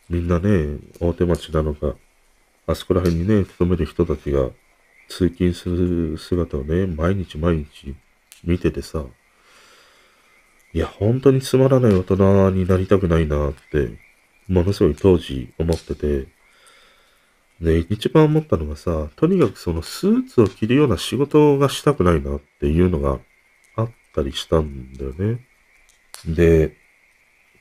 [0.09, 1.95] みんなね、大手町なのか、
[2.67, 4.49] あそこら辺にね、勤める人たちが
[5.07, 7.95] 通勤する姿をね、毎日毎日
[8.43, 9.05] 見ててさ、
[10.73, 13.97] いや、本当につまらない大人になりたくないなって、
[14.47, 16.27] ものすごい当時思ってて、
[17.61, 23.19] で、一番思ったのがさ、とにかくそのスーツを着るような仕事がしたくないなっていうのが
[23.77, 25.45] あったりしたんだよね。
[26.25, 26.75] で、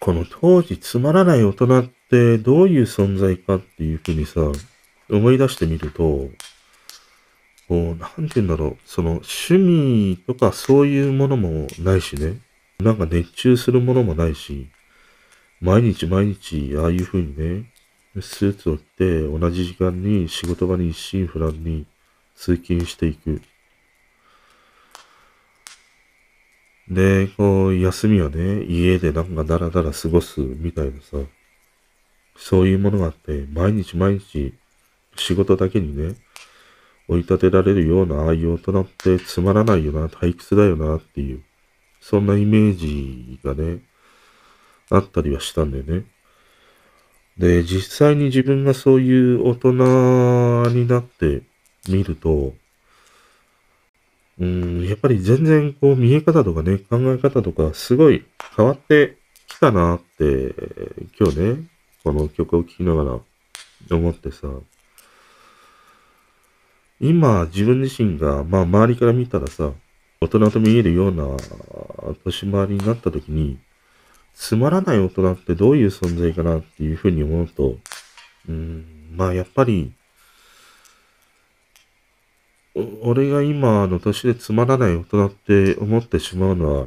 [0.00, 4.40] この当時つまらない大人ってどういう存在かっていうふうにさ、
[5.08, 6.28] 思い出してみると、
[7.68, 12.38] こう、なんて言うんだろう、その趣味とかそういうものもないしね、
[12.78, 14.68] なんか熱中するものもないし、
[15.60, 17.70] 毎日毎日ああいう風にね、
[18.20, 21.86] スーツを着て同じ時間に仕事場に一心不乱に
[22.36, 23.40] 通勤していく。
[26.88, 31.16] で、こう、休みはね、家でなんかダラダラ過ごすみたいなさ、
[32.36, 34.52] そういうものがあって、毎日毎日
[35.16, 36.14] 仕事だけにね、
[37.08, 41.42] 追い立てられるようなああいう大人ってつまらないよな、退屈だよなっていう、
[42.00, 43.80] そんなイメージがね、
[44.90, 46.04] あったりはしたんだよね。
[47.38, 51.42] で、実際に自分がそういう大人になって
[51.88, 52.54] みると、
[54.38, 58.24] うん、やっぱり全然こう見え方とかね、考え方とかすごい
[58.56, 60.54] 変わってきたなって、
[61.18, 61.56] 今日ね、
[62.02, 63.18] この曲を聴きなが
[63.90, 64.48] ら思ってさ、
[67.00, 69.72] 今自分自身が、まあ周りから見たらさ、
[70.20, 71.26] 大人と見えるような
[72.24, 73.58] 年回りになった時に、
[74.34, 77.76] つまらない大人ってどういう存在かなっていうふうに思うと、
[78.48, 79.92] うん、まあやっぱり、
[83.02, 86.86] 俺が今の年でつまらない大人って思ってしまうのは、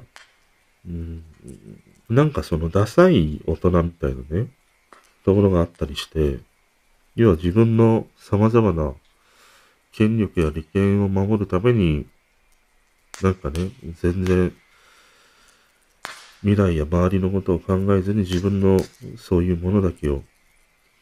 [0.85, 1.23] うん、
[2.09, 4.47] なんかそのダサい大人みたいなね、
[5.23, 6.39] ところがあったりして、
[7.15, 8.93] 要は自分の様々な
[9.97, 12.05] 権力や利権を守るために、
[13.23, 14.55] なんかね、全然
[16.41, 18.79] 未来や周りのことを考えずに自分の
[19.17, 20.21] そういうものだけを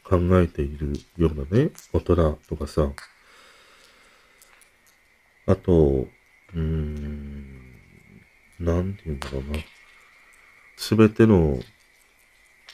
[0.02, 2.90] 考えているようなね、大人とかさ、
[5.46, 7.44] あと、うーん、
[8.58, 9.58] なんて言うんだろうな。
[10.78, 11.58] すべての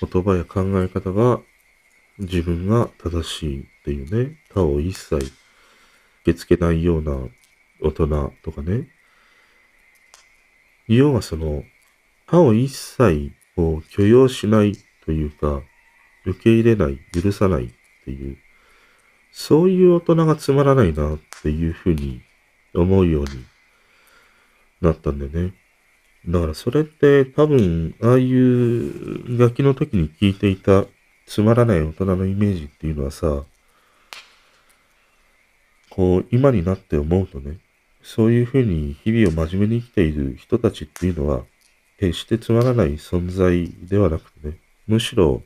[0.00, 1.40] 言葉や考え方が
[2.18, 5.41] 自分が正しいっていうね、他を一切
[6.22, 7.12] 受け付けないような
[7.82, 8.88] 大人とかね。
[10.88, 11.64] 要はその、
[12.26, 14.72] 他を一切こう許容しない
[15.04, 15.62] というか、
[16.24, 17.68] 受け入れない、許さないっ
[18.04, 18.36] ていう、
[19.32, 22.22] そういう大人がつまらないなっていうふうに
[22.74, 23.44] 思うように
[24.80, 25.54] なったんだよね。
[26.26, 30.84] だからそれって多分、ああいうガキの時に聞いていた
[31.26, 33.44] つまらない大人のイメージっていうのはさ、
[35.94, 37.58] こう、今になって思うとね、
[38.02, 41.44] そういうふうに日々を真面目に生きている人たちっていうのは、
[41.98, 45.42] 決してつまらない存在ではなくてね、むしろ、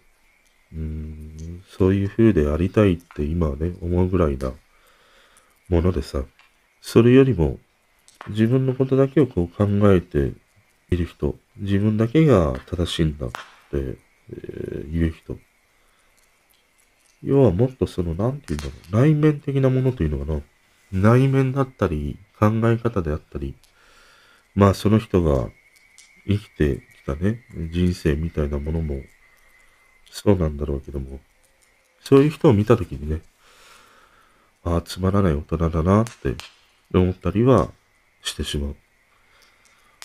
[0.72, 4.52] うん、そういう風でありたいって今はね、思うぐらいな
[5.68, 6.22] ものでさ、
[6.80, 7.58] それよりも
[8.28, 10.32] 自分のことだけをこう考えて
[10.90, 13.36] いる人、自分だけが正しいんだって、
[13.72, 15.38] えー、言う人。
[17.26, 20.40] 要はもっとその、なんて言うんだろう、内面的なものというのかな。
[20.92, 23.56] 内面だったり、考え方であったり、
[24.54, 25.48] まあその人が
[26.28, 27.40] 生きてきたね、
[27.72, 29.00] 人生みたいなものも、
[30.08, 31.18] そうなんだろうけども、
[32.00, 33.22] そういう人を見たときにね、
[34.62, 36.36] ああ、つまらない大人だなって
[36.94, 37.70] 思ったりは
[38.22, 38.76] してしまう。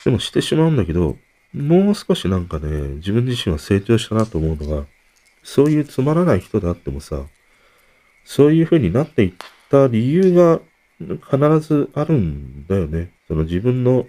[0.03, 1.17] でもしてしまうんだけど、
[1.53, 4.87] もう少しなんかね、自分自身は成長したなと思うのが、
[5.43, 7.25] そういうつまらない人であってもさ、
[8.23, 9.33] そういう風になっていっ
[9.69, 10.59] た理由が
[10.99, 13.11] 必ずあるんだよね。
[13.27, 14.05] その自分の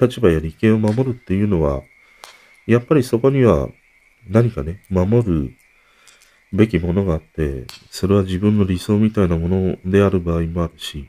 [0.00, 1.82] 立場や利権を守るっていうのは、
[2.66, 3.68] やっぱりそこには
[4.28, 5.50] 何かね、守る
[6.52, 11.08] べきものがあって、それは自分の理想みたいなものである場合もあるし、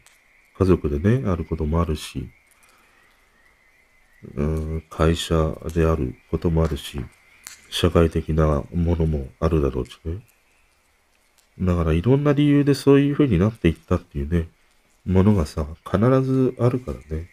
[0.57, 2.29] 家族でね、あることもあるし、
[4.35, 7.03] うん会社であることもあるし、
[7.69, 10.19] 社会的なものもあるだろうしね。
[11.59, 14.47] だからいろんな理由でそういう風になっていったっていうね、
[15.05, 17.29] ものがさ、必ずあるからね。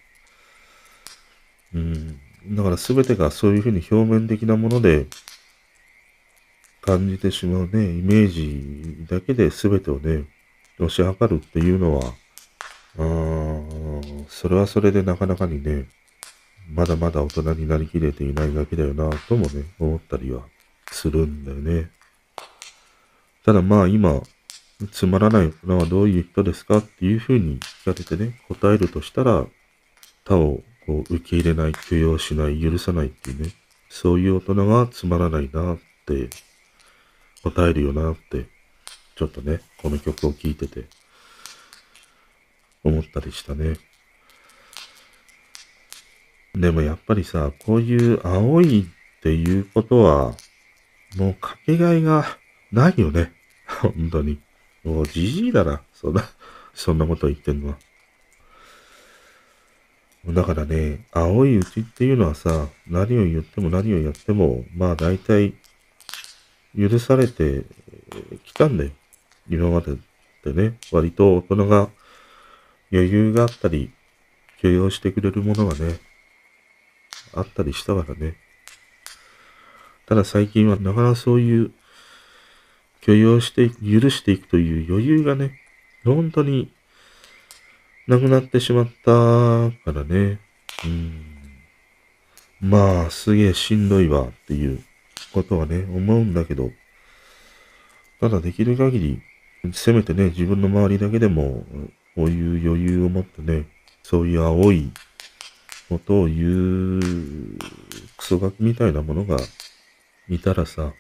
[1.75, 2.19] うん。
[2.57, 5.07] だから全てがそういうふうに表面的なもので
[6.83, 10.25] 感じてしまうね、イメージだけで全てをね、
[10.79, 12.13] のし量るっていうのは、
[12.97, 15.87] あーそれはそれでなかなかにね、
[16.69, 20.43] まだまだ大人になりきれていないだけだよな、ともね、思ったりは
[20.91, 21.91] するんだよね。
[23.45, 24.23] ただまあ今、
[24.91, 29.47] つまらない大人はどういう人ですかっていうふうに聞かれてね、答えるとしたら、
[30.25, 33.51] 他をこう受け入れない、許容しない、許さないっていうね、
[33.89, 36.29] そういう大人がつまらないなって
[37.43, 38.47] 答えるよなって、
[39.17, 40.87] ちょっとね、この曲を聴いてて
[42.83, 43.77] 思ったりしたね。
[46.55, 50.35] でもやっぱりさ、こういう青いっていうことは、
[51.17, 52.25] もうかけがえが
[52.71, 53.33] ないよね。
[53.67, 54.39] 本当に。
[54.85, 55.83] もうじじいだな。
[55.93, 56.25] そんな、
[56.75, 57.79] そんなこと言ってんのは。
[60.27, 65.55] だからね、青いうちっていうのはさ、何を言っても何をやっても、まあ大体、
[66.77, 67.65] 許されて
[68.45, 68.91] きたんだよ。
[69.49, 69.97] 今までっ
[70.43, 71.91] てね、割と大人が
[72.93, 73.91] 余裕があったり、
[74.59, 75.99] 許容してくれるものがね、
[77.37, 78.37] あったりしたからね。
[80.07, 81.73] ただ最近はなかなかそういう
[83.01, 85.61] 許容して、許していくという余裕がね、
[86.05, 86.73] 本当に
[88.07, 89.11] なくなってしまった
[89.85, 90.41] からね。
[90.85, 91.35] うん。
[92.61, 94.83] まあ、すげえしんどいわっていう
[95.33, 96.71] ことはね、思うんだけど、
[98.21, 101.67] ただできる限り、せめてね、自分の周りだけでも、
[102.15, 103.67] こういう余裕を持ってね、
[104.03, 104.91] そういう青い
[105.89, 107.01] ことを言う
[108.17, 109.37] クソガキみたいなものが
[110.29, 110.93] いたらさ、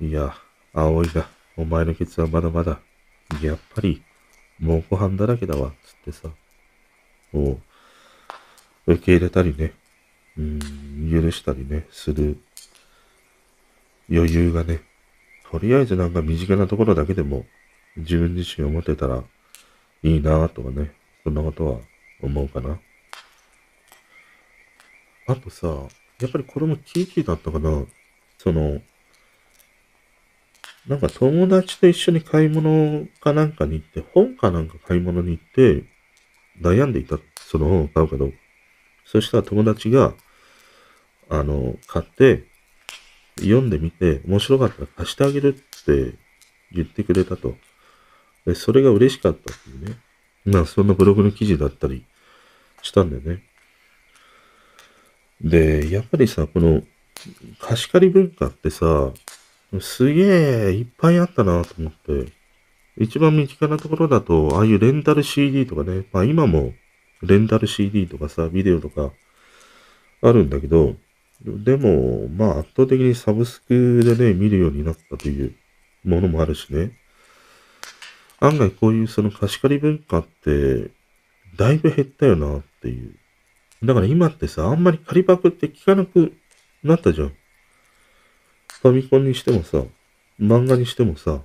[0.00, 0.34] いや、
[0.72, 2.80] 青いが、お前のケツはまだまだ、
[3.42, 4.02] やっぱり、
[4.58, 6.28] 猛虎犯だらけだわ、つってさ、
[7.32, 7.60] こ
[8.86, 9.72] う、受け入れたりね、
[10.36, 10.58] うん、
[11.10, 12.38] 許したりね、する
[14.10, 14.80] 余裕がね、
[15.50, 17.46] とりあえずなんか身近なところだけでも
[17.96, 19.22] 自分自身を持てたら
[20.02, 20.92] いいなぁとかね、
[21.24, 21.80] そんなことは
[22.22, 22.78] 思うかな。
[25.28, 25.66] あとさ、
[26.20, 27.84] やっぱりこれもキーキーだったかな。
[28.38, 28.80] その、
[30.86, 35.84] なんか友達と一緒に買い物かなんかに行って、本かなんか買い物に行って、
[36.62, 38.38] 悩んでいた、その本を買うかどうか。
[39.04, 40.14] そしたら友達が、
[41.28, 42.44] あの、買って、
[43.36, 46.14] 読んでみて、面白かったら貸してあげるって
[46.72, 47.54] 言ってくれたと。
[48.46, 49.98] で、それが嬉しかったっていうね。
[50.46, 52.06] まあ、そんなブログの記事だったり
[52.82, 53.42] したんだよね。
[55.40, 56.82] で、やっぱりさ、この
[57.60, 59.12] 貸し借り文化ってさ、
[59.80, 62.32] すげえいっぱいあったなと思って、
[62.96, 66.72] 一番身近なところだと、ああいうレンタル CD とかね、まあ今も
[67.22, 69.12] レンタル CD とかさ、ビデオとか
[70.22, 70.96] あるんだけど、
[71.40, 75.54] でも、まあ圧倒的にサブスクでね、見るようになったという
[76.04, 76.92] ものもあるしね。
[78.40, 80.90] 案外こういうその貸し借り文化って、
[81.56, 83.14] だいぶ減ったよなっていう。
[83.82, 86.32] だから今ってさ、あんまり仮パクって聞かなく
[86.82, 87.28] なったじゃん。
[88.80, 89.82] ファミコンにしてもさ、
[90.40, 91.40] 漫画にしてもさ、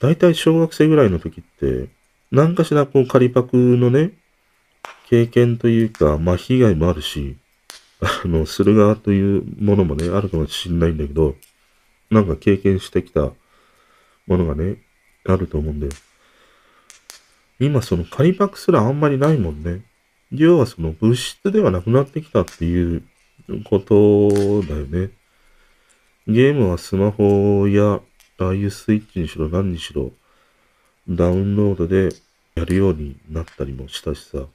[0.00, 1.88] だいたい小学生ぐらいの時って、
[2.30, 4.12] 何かしらこう仮パクのね、
[5.08, 7.36] 経験というか、まあ被害もあるし、
[8.00, 11.36] あの、する側というものもね、あるかもしんないんだけど、
[12.10, 13.32] なんか経験してきた
[14.26, 14.78] ものがね、
[15.26, 15.92] あると思うんだよ。
[17.60, 19.82] 今その仮パクすらあんまりないもんね。
[20.32, 23.02] 要はその物質ではなくなってきたっていう
[23.64, 25.10] ことだよね。
[26.26, 28.00] ゲームはスマホや
[28.38, 30.12] ああいうスイッチにしろ何にしろ
[31.08, 32.08] ダウンロードで
[32.54, 34.46] やるようになったりもしたしさ。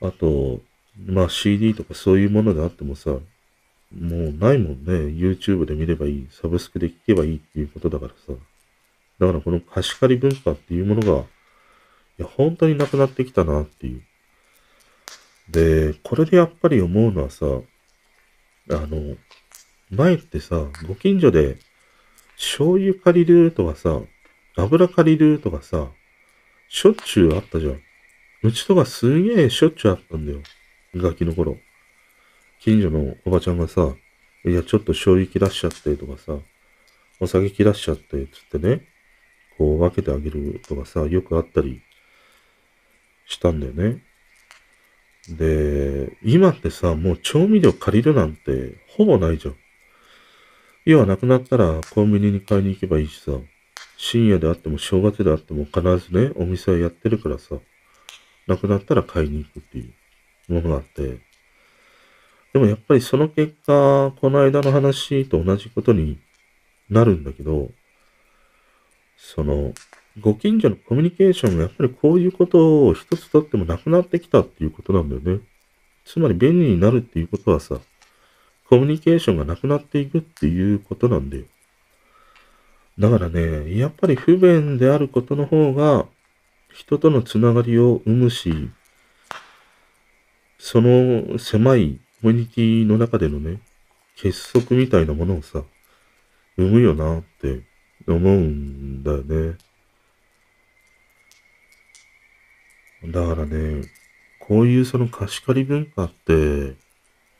[0.00, 0.60] あと、
[1.06, 3.20] まあ CD とかそういうものであってもさ、も
[3.92, 4.92] うないもんね。
[5.14, 6.28] YouTube で見ればいい。
[6.30, 8.32] サブスクで聴けばいいっていうことだからさ。
[9.18, 11.24] だからこの貸し借り文化っていうものが
[12.18, 14.02] や、本当になくなってきたなっていう。
[15.50, 17.46] で、これでやっぱり思うのはさ、
[18.70, 19.16] あの、
[19.90, 21.56] 前ってさ、ご近所で
[22.36, 24.00] 醤油借りるとかさ、
[24.56, 25.88] 油借りるとかさ、
[26.68, 27.80] しょっちゅうあったじゃん。
[28.42, 30.40] うちとかすげえしょっちゅうあったんだよ。
[30.94, 31.56] ガキの頃。
[32.60, 33.94] 近所のおばちゃんがさ、
[34.44, 36.36] いや、ちょっと醤油切らしちゃってとかさ、
[37.20, 38.86] お酒切らしちゃって、つってね、
[39.56, 41.82] こう分けてあげるとかさ、よくあったり
[43.28, 44.02] したんだよね。
[45.28, 49.56] で、今ってさ、もう調味料借りるなんてほぼないじゃん。
[50.86, 53.32] 要はなくなったらコンビニに買いに行けばいいしさ、
[53.98, 57.56] 深夜であっても正月であっても必ずね、お店はやってるからさ、
[58.46, 59.92] なくなったら買いに行くってい
[60.48, 61.18] うものがあって、
[62.54, 66.18] でもやっぱりその結果、この間の話と同じことに
[66.88, 67.70] なるんだけど、
[69.18, 69.74] その、
[70.20, 75.44] ご近所のコミュニケーションがやっぱりこういうことを一つとってもなくなってきたっていうことなんだよね。
[76.04, 77.78] つまり便利になるっていうことはさ、
[78.68, 81.44] コミュニケーションがなくなっていくっていうことなんだよ。
[82.98, 86.06] だからね、やっぱり不便であることの方が、
[86.72, 88.70] 人とのつながりを生むし、
[90.58, 93.60] その狭いコミュニティの中でのね、
[94.16, 95.62] 結束みたいなものをさ、
[96.56, 97.62] 生むよなって
[98.08, 99.56] 思うんだよね。
[103.04, 103.82] だからね、
[104.40, 106.74] こういうその貸し借り文化って、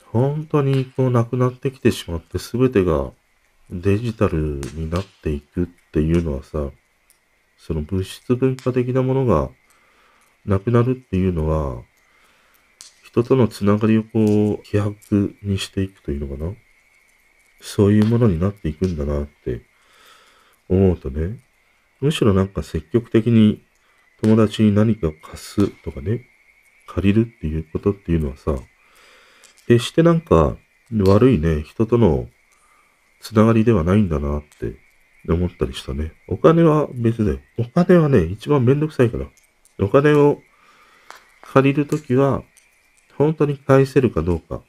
[0.07, 3.11] 本当にこうなくなってきてしまって全てが
[3.71, 6.71] デジタルになっていくっていうのはさ、
[7.59, 9.51] その物質文化的なものが
[10.47, 11.83] なくなるっていうのは、
[13.05, 16.53] 人とのつながりをこう、希薄にしていくというのかな。
[17.61, 19.63] そういうものになっていくんだなって
[20.69, 21.41] 思うとね、
[22.01, 23.63] むしろなんか積極的に
[24.23, 26.23] 友達に何かを貸すとかね、
[26.87, 28.57] 借りるっていうことっていうのはさ、
[29.67, 30.57] 決してなんか
[31.07, 32.29] 悪いね、人との
[33.21, 34.77] つながりではないんだなって
[35.29, 36.13] 思ったりしたね。
[36.29, 39.27] お金は別で、お金はね、一番めんどくさいから。
[39.81, 40.41] お金を
[41.43, 42.43] 借りるときは、
[43.17, 44.63] 本当に返せるかどうか。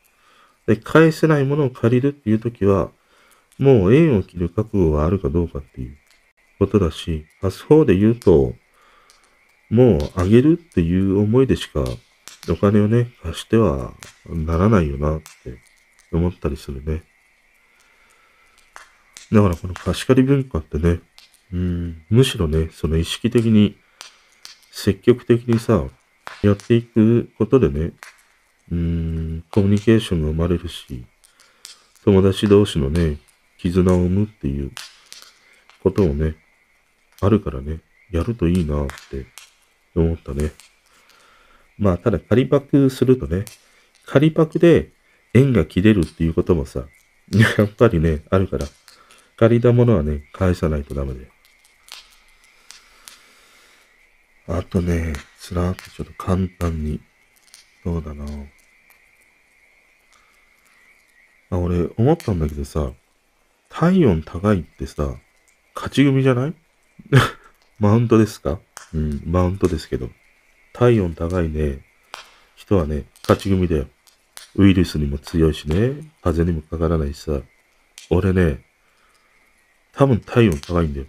[0.67, 2.91] で、返せないものを借りるっていうときは、
[3.57, 5.97] もう縁を切る覚悟があるかどうかっていう
[6.59, 8.53] ことだし、あそうで言うと、
[9.69, 11.83] もうあげるっていう思いでしか
[12.49, 13.93] お金をね、貸しては
[14.25, 15.59] ならないよなって
[16.11, 17.03] 思ったりするね。
[19.31, 21.01] だからこの貸し借り文化ってね、
[21.53, 23.77] うん、むしろね、その意識的に、
[24.71, 25.85] 積極的にさ、
[26.41, 27.91] やっていくことでね、
[28.71, 31.05] うん、コミュニケーションが生まれるし、
[32.05, 33.17] 友達同士のね、
[33.57, 34.71] 絆を生むっていう
[35.83, 36.35] ことをね、
[37.21, 39.25] あるからね、やるといいなって
[39.95, 40.51] 思ったね。
[41.77, 43.45] まあ、ただ仮パクするとね、
[44.05, 44.91] 仮パクで
[45.33, 46.85] 縁が切れるっていうこともさ、
[47.57, 48.65] やっぱりね、あるから、
[49.37, 51.27] 借りたものはね、返さないとダメだよ。
[54.47, 56.99] あとね、つらーっとちょっと簡単に。
[57.83, 58.25] そうだな
[61.51, 62.91] あ、俺、思ったんだけどさ、
[63.69, 65.15] 体温高いってさ、
[65.75, 66.53] 勝ち組じゃない？
[67.79, 68.59] マウントですか？
[68.93, 70.09] うん、マウントですけど。
[70.73, 71.79] 体温高いね、
[72.55, 73.87] 人はね、勝ち組だよ。
[74.55, 75.75] ウイルスにも強いしね、
[76.21, 77.41] 風邪にもかからないしさ。
[78.09, 78.63] 俺ね、
[79.93, 81.05] 多分体温高いんだよ。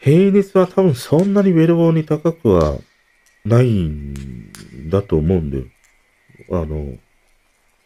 [0.00, 2.78] 平熱は多分そんなにウェルボーに高くは
[3.44, 4.50] ないん
[4.88, 5.64] だと思うんだよ。
[6.50, 6.96] あの、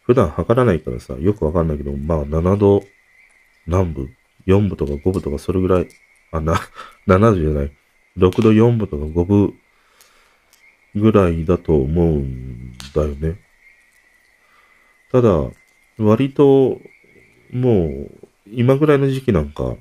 [0.03, 2.83] 普段測らないからさ、よくわかんないけど、まあ7度
[3.67, 4.09] 南部、
[4.47, 5.87] 4部とか5部とかそれぐらい、
[6.31, 6.55] あ、な、
[7.07, 7.71] 7度じゃない、
[8.17, 9.53] 6度4部とか5部
[10.95, 13.39] ぐらいだと思うんだよね。
[15.11, 15.49] ただ、
[15.97, 16.79] 割と、
[17.51, 18.11] もう、
[18.47, 19.75] 今ぐらいの時期なんか、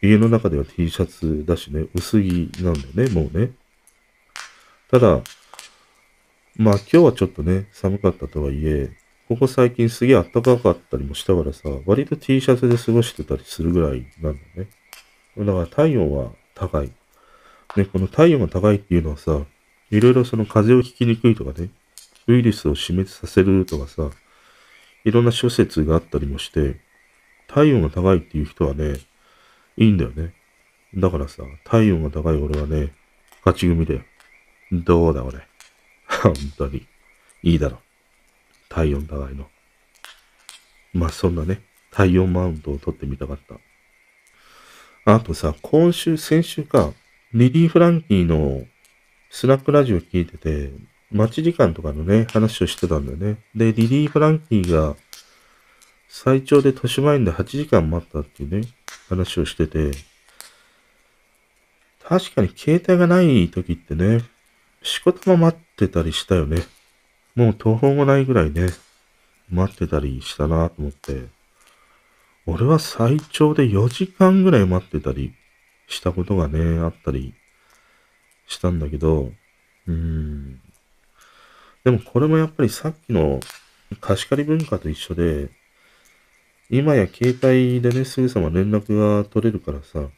[0.00, 3.52] 家の中では T シャツだしね、薄着なんだよね、もうね。
[4.90, 5.22] ただ、
[6.56, 8.90] まあ今日はちょっとね、寒かったとはいえ、
[9.28, 14.68] ここ最近すげえ暖かかったりもしたからさ、割と T シャツで過ごしてたりするぐらいなんだよね。
[15.38, 16.90] だから体温は高い。
[17.76, 19.44] ね、この体温が高いっていうのはさ、
[19.90, 21.70] いろいろその風邪をひきにくいとかね、
[22.26, 24.10] ウイルスを死滅させるとかさ、
[25.04, 26.80] いろんな諸説があったりもして、
[27.46, 28.98] 体温が高いっていう人はね、
[29.76, 30.34] いいんだよね。
[30.94, 32.92] だからさ、体温が高い俺はね、
[33.44, 34.00] 勝ち組だよ。
[34.72, 35.38] どうだ俺。
[36.06, 36.86] 本当に。
[37.42, 37.78] いいだろ。
[38.68, 39.46] 体温高いの。
[40.92, 43.38] まあそんなね、体温マウントを取ってみたかっ
[45.04, 45.14] た。
[45.14, 46.92] あとさ、今週、先週か、
[47.34, 48.64] リリー・フランキーの
[49.28, 50.70] スナックラジオ聞いてて、
[51.10, 53.38] 待ち時間とかのね、話をしてたんだよね。
[53.54, 54.96] で、リリー・フランキーが
[56.08, 58.66] 最長で豊島園で8時間待ったっていうね、
[59.10, 59.90] 話をしてて、
[62.02, 64.22] 確かに携帯がない時ってね、
[64.82, 66.62] 仕事も待ってたりしたよね。
[67.34, 68.68] もう途方もないぐらいね、
[69.50, 71.26] 待ってたりしたなと思って、
[72.46, 75.34] 俺は最長で4時間ぐらい待ってたり
[75.88, 77.34] したことがね、あったり
[78.46, 79.32] したんだけど、
[79.86, 80.60] うん。
[81.84, 83.40] でもこれもやっぱりさっきの
[84.00, 85.48] 貸し借り文化と一緒で、
[86.70, 90.08] 今や携帯でね、すぐさま連絡が取れるからさ、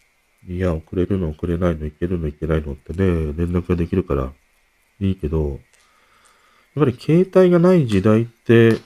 [0.48, 2.98] いや、遅れるの遅れないの、いけるのいけないのってね、
[3.36, 4.32] 連絡ができるから
[5.00, 5.60] いいけど、
[6.74, 8.78] やっぱり携帯がない時代って、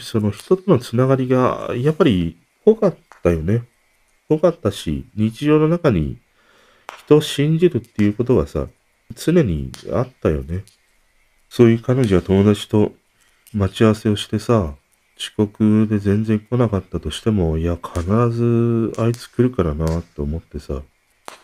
[0.00, 3.67] その人とのつながりが、やっぱり濃かったよね。
[4.28, 6.18] 濃かったし、日常の中に
[6.98, 8.66] 人を信じるっていうことがさ、
[9.14, 10.64] 常にあったよね。
[11.48, 12.92] そういう彼女は友達と
[13.54, 14.74] 待ち合わせをしてさ、
[15.18, 20.82] 遅刻で全然来なかったとしても、いや、必ずあいつ来るからなって思ってさ、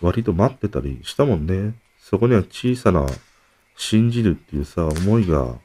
[0.01, 1.75] 割と待ってたりしたもんね。
[1.99, 3.07] そこには小さな
[3.77, 5.57] 信じるっていうさ、思いが、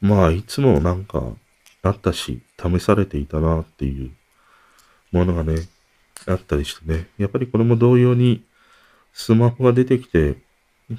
[0.00, 1.22] まあ、いつもなんか
[1.82, 4.10] あったし、試されていたなっていう
[5.12, 5.56] ものがね、
[6.26, 7.08] あったりしてね。
[7.18, 8.44] やっぱりこれも同様に、
[9.12, 10.36] スマホが出てきて、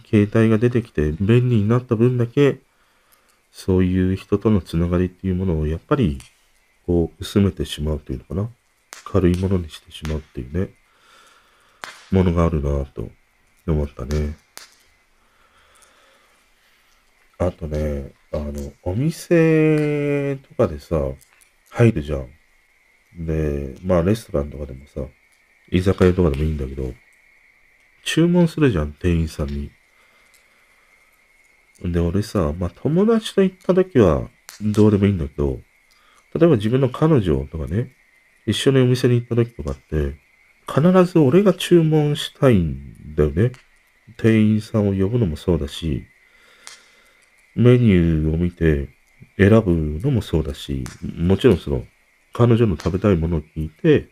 [0.09, 2.59] 携帯が出てきて便利になった分だけ、
[3.51, 6.19] そういう人とのつながりっていうものをやっぱり、
[6.85, 8.49] こう、薄めてしまうというのかな。
[9.05, 10.69] 軽いものにしてしまうっていうね、
[12.11, 13.09] ものがあるなぁと
[13.67, 14.35] 思ったね。
[17.37, 20.95] あとね、あの、お店とかでさ、
[21.71, 22.29] 入るじゃん。
[23.17, 25.01] で、まあレストランとかでもさ、
[25.71, 26.93] 居酒屋とかでもいいんだけど、
[28.03, 29.71] 注文するじゃん、店員さんに。
[31.83, 34.29] で、俺さ、まあ、友達と行った時は
[34.61, 35.59] どうでもいいんだけど、
[36.33, 37.91] 例えば自分の彼女とかね、
[38.45, 40.15] 一緒にお店に行った時とかって、
[40.67, 43.51] 必ず俺が注文したいんだよね。
[44.17, 46.05] 店員さんを呼ぶのもそうだし、
[47.55, 48.89] メニューを見て
[49.37, 50.83] 選ぶのもそうだし、
[51.17, 51.85] もちろんその、
[52.33, 54.09] 彼女の食べたいものを聞いて、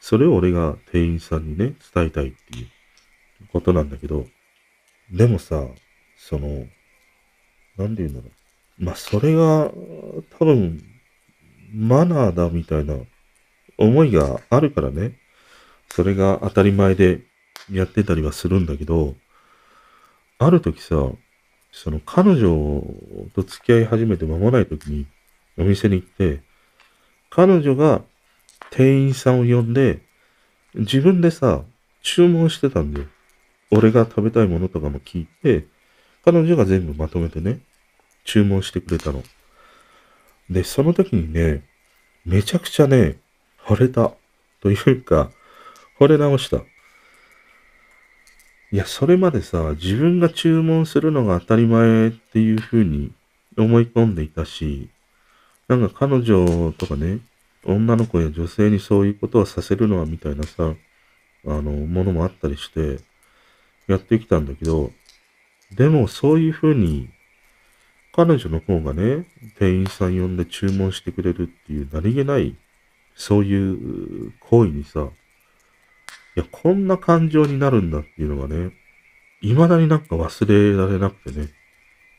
[0.00, 4.26] それを俺が店員さんにね、伝えたいっていうことなんだけど、
[5.10, 5.66] でもさ、
[6.16, 6.66] その、
[7.76, 8.28] なんで言うんだろ
[8.80, 8.84] う。
[8.84, 9.70] まあ、それが、
[10.38, 10.82] 多分、
[11.74, 12.96] マナーだみたいな
[13.78, 15.18] 思いがあるからね、
[15.88, 17.20] それが当たり前で
[17.70, 19.14] やってたりはするんだけど、
[20.38, 21.10] ある時さ、
[21.70, 22.82] その彼女
[23.34, 25.06] と付き合い始めて間もない時に
[25.56, 26.42] お店に行って、
[27.34, 28.02] 彼女が
[28.70, 30.02] 店員さんを呼んで、
[30.74, 31.62] 自分でさ、
[32.02, 33.06] 注文してたんだよ。
[33.70, 35.64] 俺が食べたいものとかも聞いて、
[36.26, 37.60] 彼女が全部まとめてね、
[38.24, 39.22] 注文してくれたの。
[40.50, 41.64] で、その時にね、
[42.26, 43.16] めちゃくちゃね、
[43.64, 44.12] 惚れた。
[44.60, 45.30] というか、
[45.98, 46.58] 惚れ直した。
[46.58, 53.10] いや、それまでさ、自分が注文するのが当たり前っていう風に
[53.56, 54.90] 思い込んでいたし、
[55.76, 57.20] なんか彼女とかね、
[57.64, 60.74] 女の子や女性にそういうことをさせるのはみたいなさ、
[61.46, 63.00] あの、ものもあったりして、
[63.86, 64.90] やってきたんだけど、
[65.74, 67.08] でもそういう風に、
[68.14, 69.26] 彼女の方がね、
[69.58, 72.54] 店員さん呼んで注文してくれるっていう何気ない、
[73.14, 75.08] そういう行為にさ、
[76.36, 78.72] いや、こんな感情になるんだっていうのがね、
[79.40, 81.48] 未だになんか忘れられなくてね。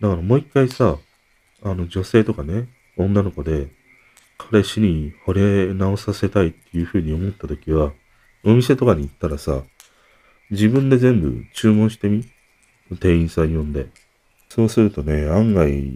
[0.01, 0.97] だからもう一回さ、
[1.61, 2.67] あの女性とかね、
[2.97, 3.69] 女の子で、
[4.37, 7.93] 彼氏に惚れ直させたいっていう風に思った時は、
[8.43, 9.63] お店とかに行ったらさ、
[10.51, 12.25] 自分で全部注文してみ
[12.99, 13.87] 店員さん呼んで。
[14.49, 15.91] そうするとね、案外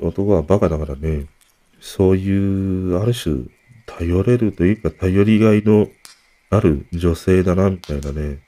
[0.00, 1.26] 男はバカだからね、
[1.80, 3.44] そういう、ある種、
[3.86, 5.88] 頼れるというか、頼りがいの
[6.50, 8.40] ある女性だな、みたいなね、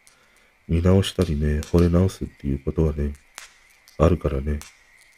[0.69, 3.13] 見直したりね、惚れ直すっていうことはね、
[3.99, 4.61] あるからね。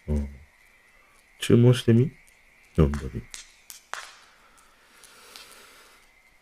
[0.08, 0.28] うん。
[1.40, 2.10] 注文してみ
[2.76, 3.22] 読んだり。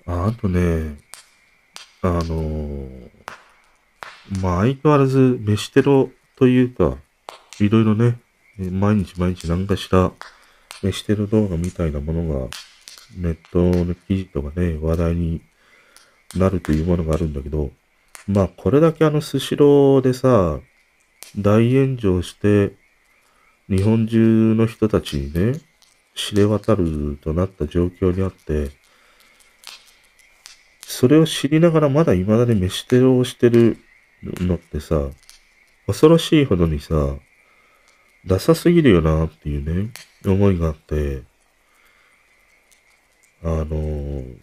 [0.06, 0.98] ああとね、
[2.02, 3.10] あのー、
[4.40, 6.96] まあ相変わらず飯テロというか、
[7.60, 8.18] いろいろね、
[8.58, 10.12] 毎日毎日何かしら
[10.82, 12.48] 飯テロ動画みたいなものが
[13.16, 15.42] ネットの記事とかね、話題に
[16.36, 17.70] なるというものがあるんだけど、
[18.26, 20.60] まあこれだけあのスシローでさ、
[21.36, 22.72] 大炎上して、
[23.68, 25.60] 日本中の人たちにね、
[26.14, 28.70] 知れ渡るとなった状況にあって、
[30.82, 33.78] それを知りながらまだ未だに飯テロをしてる
[34.22, 35.08] のってさ、
[35.86, 37.16] 恐ろしいほどにさ、
[38.26, 39.90] ダサすぎるよなっていうね、
[40.26, 41.22] 思いがあって、
[43.42, 44.36] あのー、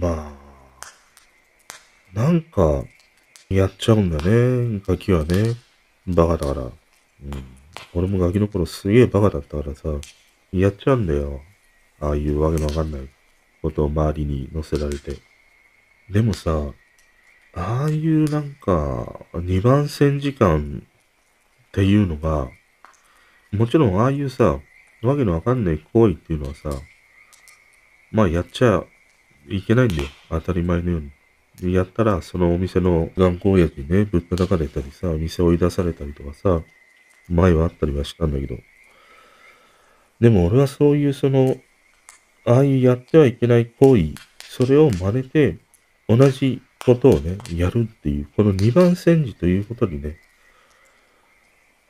[0.00, 0.40] まあ、
[2.12, 2.84] なんか、
[3.48, 5.54] やっちゃうんだね、ガキはね。
[6.06, 6.62] バカだから。
[6.62, 6.72] うん。
[7.94, 9.88] 俺もガキの頃すげえバカだったからさ、
[10.52, 11.42] やっちゃうんだよ。
[12.00, 13.08] ああいうわけのわかんない
[13.62, 15.16] ことを周りに乗せられて。
[16.10, 16.72] でもさ、
[17.54, 20.82] ああいうなんか、二番線時間
[21.68, 22.48] っていうのが、
[23.52, 24.60] もちろんああいうさ、
[25.02, 26.70] わけのわかんない行為っていうのはさ、
[28.10, 28.84] まあやっちゃ
[29.48, 30.08] いけないんだよ。
[30.28, 31.74] 当たり前のように。
[31.74, 36.62] やったら、そのお店の頑固親父にね、ぶったたかれたりさ、店追い出されたりとかさ、
[37.28, 38.56] 前はあったりはしたんだけど。
[40.20, 41.56] でも俺はそういうその、
[42.46, 45.58] ああいうやってはいけない行為、それを真似て、
[46.08, 50.18] 同じことをね、やるっていう、この二番煎じということにね、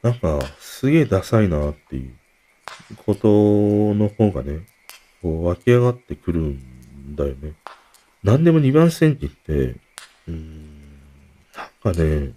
[0.02, 2.14] なんか、すげえダサいなっていう
[3.04, 3.28] こと
[3.94, 4.60] の方がね、
[5.22, 7.54] こう湧き上がってくるんだよね。
[8.22, 11.00] 何でも二番煎じって、うーん、
[11.84, 12.32] なんかね、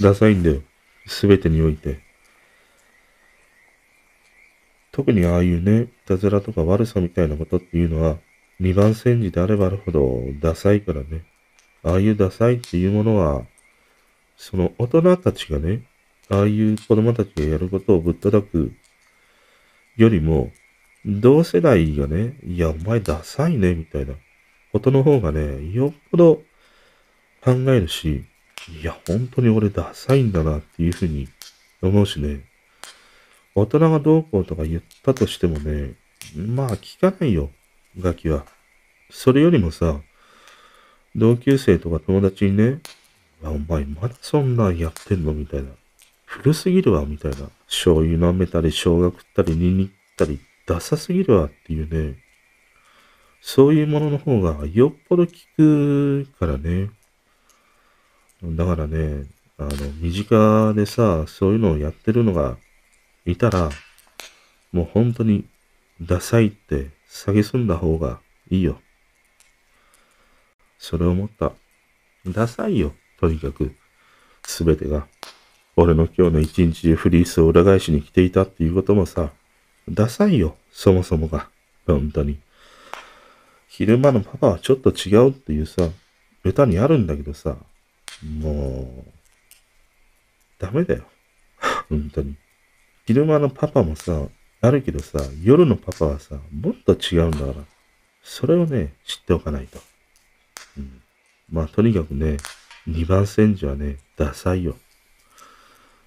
[0.00, 0.62] ダサいんだよ。
[1.06, 2.00] すべてにおいて。
[4.92, 8.18] 特にああいうね、いたずらとか悪さみたいなことっていうのは、
[8.60, 11.24] 二番煎じであればあるほどダサいからね。
[11.82, 13.42] ああいうダサいっていうものは、
[14.36, 15.82] その大人たちがね、
[16.28, 18.72] ああいう子供たちがやることをぶったたく
[19.96, 20.52] よりも、
[21.04, 24.14] 同世代がね、いや、お前ダサいね、みたいな
[24.72, 26.42] ことの方がね、よっぽど
[27.42, 28.24] 考えるし、
[28.80, 31.28] いや、本当に俺ダサいんだなっていうふうに
[31.80, 32.44] 思うしね、
[33.54, 35.94] 大人がどうこうとか言ったとしてもね、
[36.36, 37.50] まあ聞かないよ。
[37.98, 38.46] ガキは。
[39.10, 40.00] それよりもさ、
[41.14, 42.80] 同級生とか友達にね、
[43.42, 45.34] お前まだそんなんやってんの？
[45.34, 45.68] みたいな。
[46.24, 47.50] 古すぎるわ、みたいな。
[47.66, 52.16] 醤油舐めたり、生姜食ったり、ニンニクったり、ダサすぎるわっていうね。
[53.42, 56.88] そういうものの方がよっぽど効くからね。
[58.42, 59.26] だからね、
[59.58, 62.56] あの、身近でさ、そういうのをやってるのが
[63.24, 63.70] いたら、
[64.72, 65.46] もう本当に
[66.00, 68.20] ダサいって下げすんだ方が
[68.50, 68.80] いいよ。
[70.78, 71.52] それ思った。
[72.26, 73.74] ダサいよ、とにかく。
[74.44, 75.06] すべてが。
[75.76, 79.30] 俺の今日の一日中フリースを裏返しに来ていたっていうこともさ、
[79.88, 81.48] ダサいよ、そもそもが。
[81.86, 82.38] 本当に。
[83.68, 85.88] 昼間のパパはちょっと違うっていうさ、
[86.44, 87.56] 歌にあるんだけどさ、
[88.22, 89.10] もう、
[90.58, 91.04] ダメだよ。
[91.88, 92.36] 本当に。
[93.12, 94.22] 昼間のパパもさ、
[94.62, 97.54] あるけどさ、夜のパパはさ、もっと違うんだから。
[98.22, 99.78] それをね、知っておかないと。
[100.78, 101.02] うん。
[101.50, 102.38] まあ、とにかくね、
[102.86, 104.76] 二番煎じはね、ダサいよ。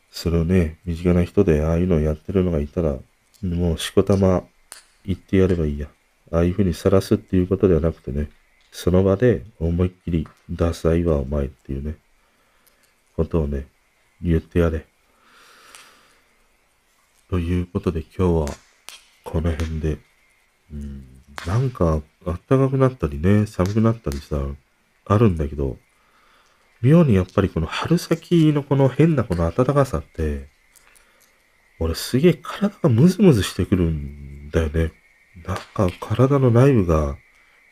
[0.09, 2.95] それをね、身近な人でああいうのをやってるのがいたら、
[3.43, 4.41] もうしこたま
[5.05, 5.87] 言ってやればいいや。
[6.31, 8.31] ああいうふうにさらすっていうことではなくてね、
[8.71, 11.97] その場で思いっきりダサいわお前っていうね、
[13.15, 13.67] ことをね、
[14.23, 14.87] 言ってやれ。
[17.35, 18.57] ということで今日は
[19.25, 19.97] この辺で、
[20.71, 21.03] うん、
[21.45, 24.37] なんか暖かくなったりね、寒くなったりさ、
[25.03, 25.75] あるんだけど、
[26.81, 30.47] 妙にやっぱりこの春先のこの変なこの暖かさって、
[31.81, 34.93] 俺すげえ体がムズムズしてくるんだよね。
[35.45, 37.17] なんか体の内部が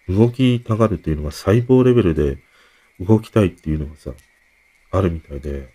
[0.10, 2.38] 動きたがるっていうのが細胞レベルで
[3.00, 4.12] 動きたいっていうのがさ、
[4.92, 5.70] あるみたいで、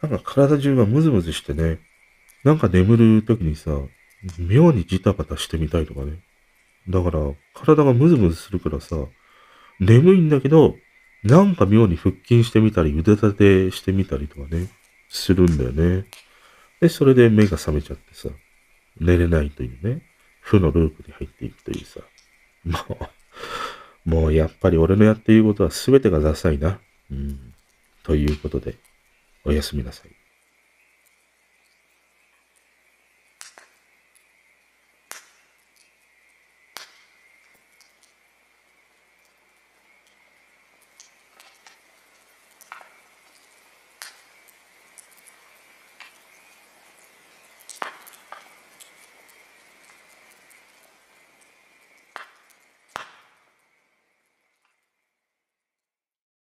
[0.00, 1.78] なんか体中がムズムズしてね、
[2.44, 3.70] なんか眠る時にさ、
[4.38, 6.18] 妙にジタバタしてみたいとかね。
[6.88, 7.20] だから、
[7.54, 8.96] 体がムズムズするからさ、
[9.80, 10.76] 眠いんだけど、
[11.22, 14.68] なんか妙に腹筋してみたり、腕立てしてみたりとかね、
[15.08, 16.06] するんだよね。
[16.80, 18.28] で、それで目が覚めちゃってさ、
[19.00, 20.02] 寝れないというね、
[20.40, 22.00] 負のループに入っていくというさ、
[22.64, 22.98] も
[24.06, 26.80] う、もうやっぱり俺のやっていることは全てがダサいな。
[27.10, 27.54] うん。
[28.02, 28.74] ということで、
[29.44, 30.21] おやすみなさい。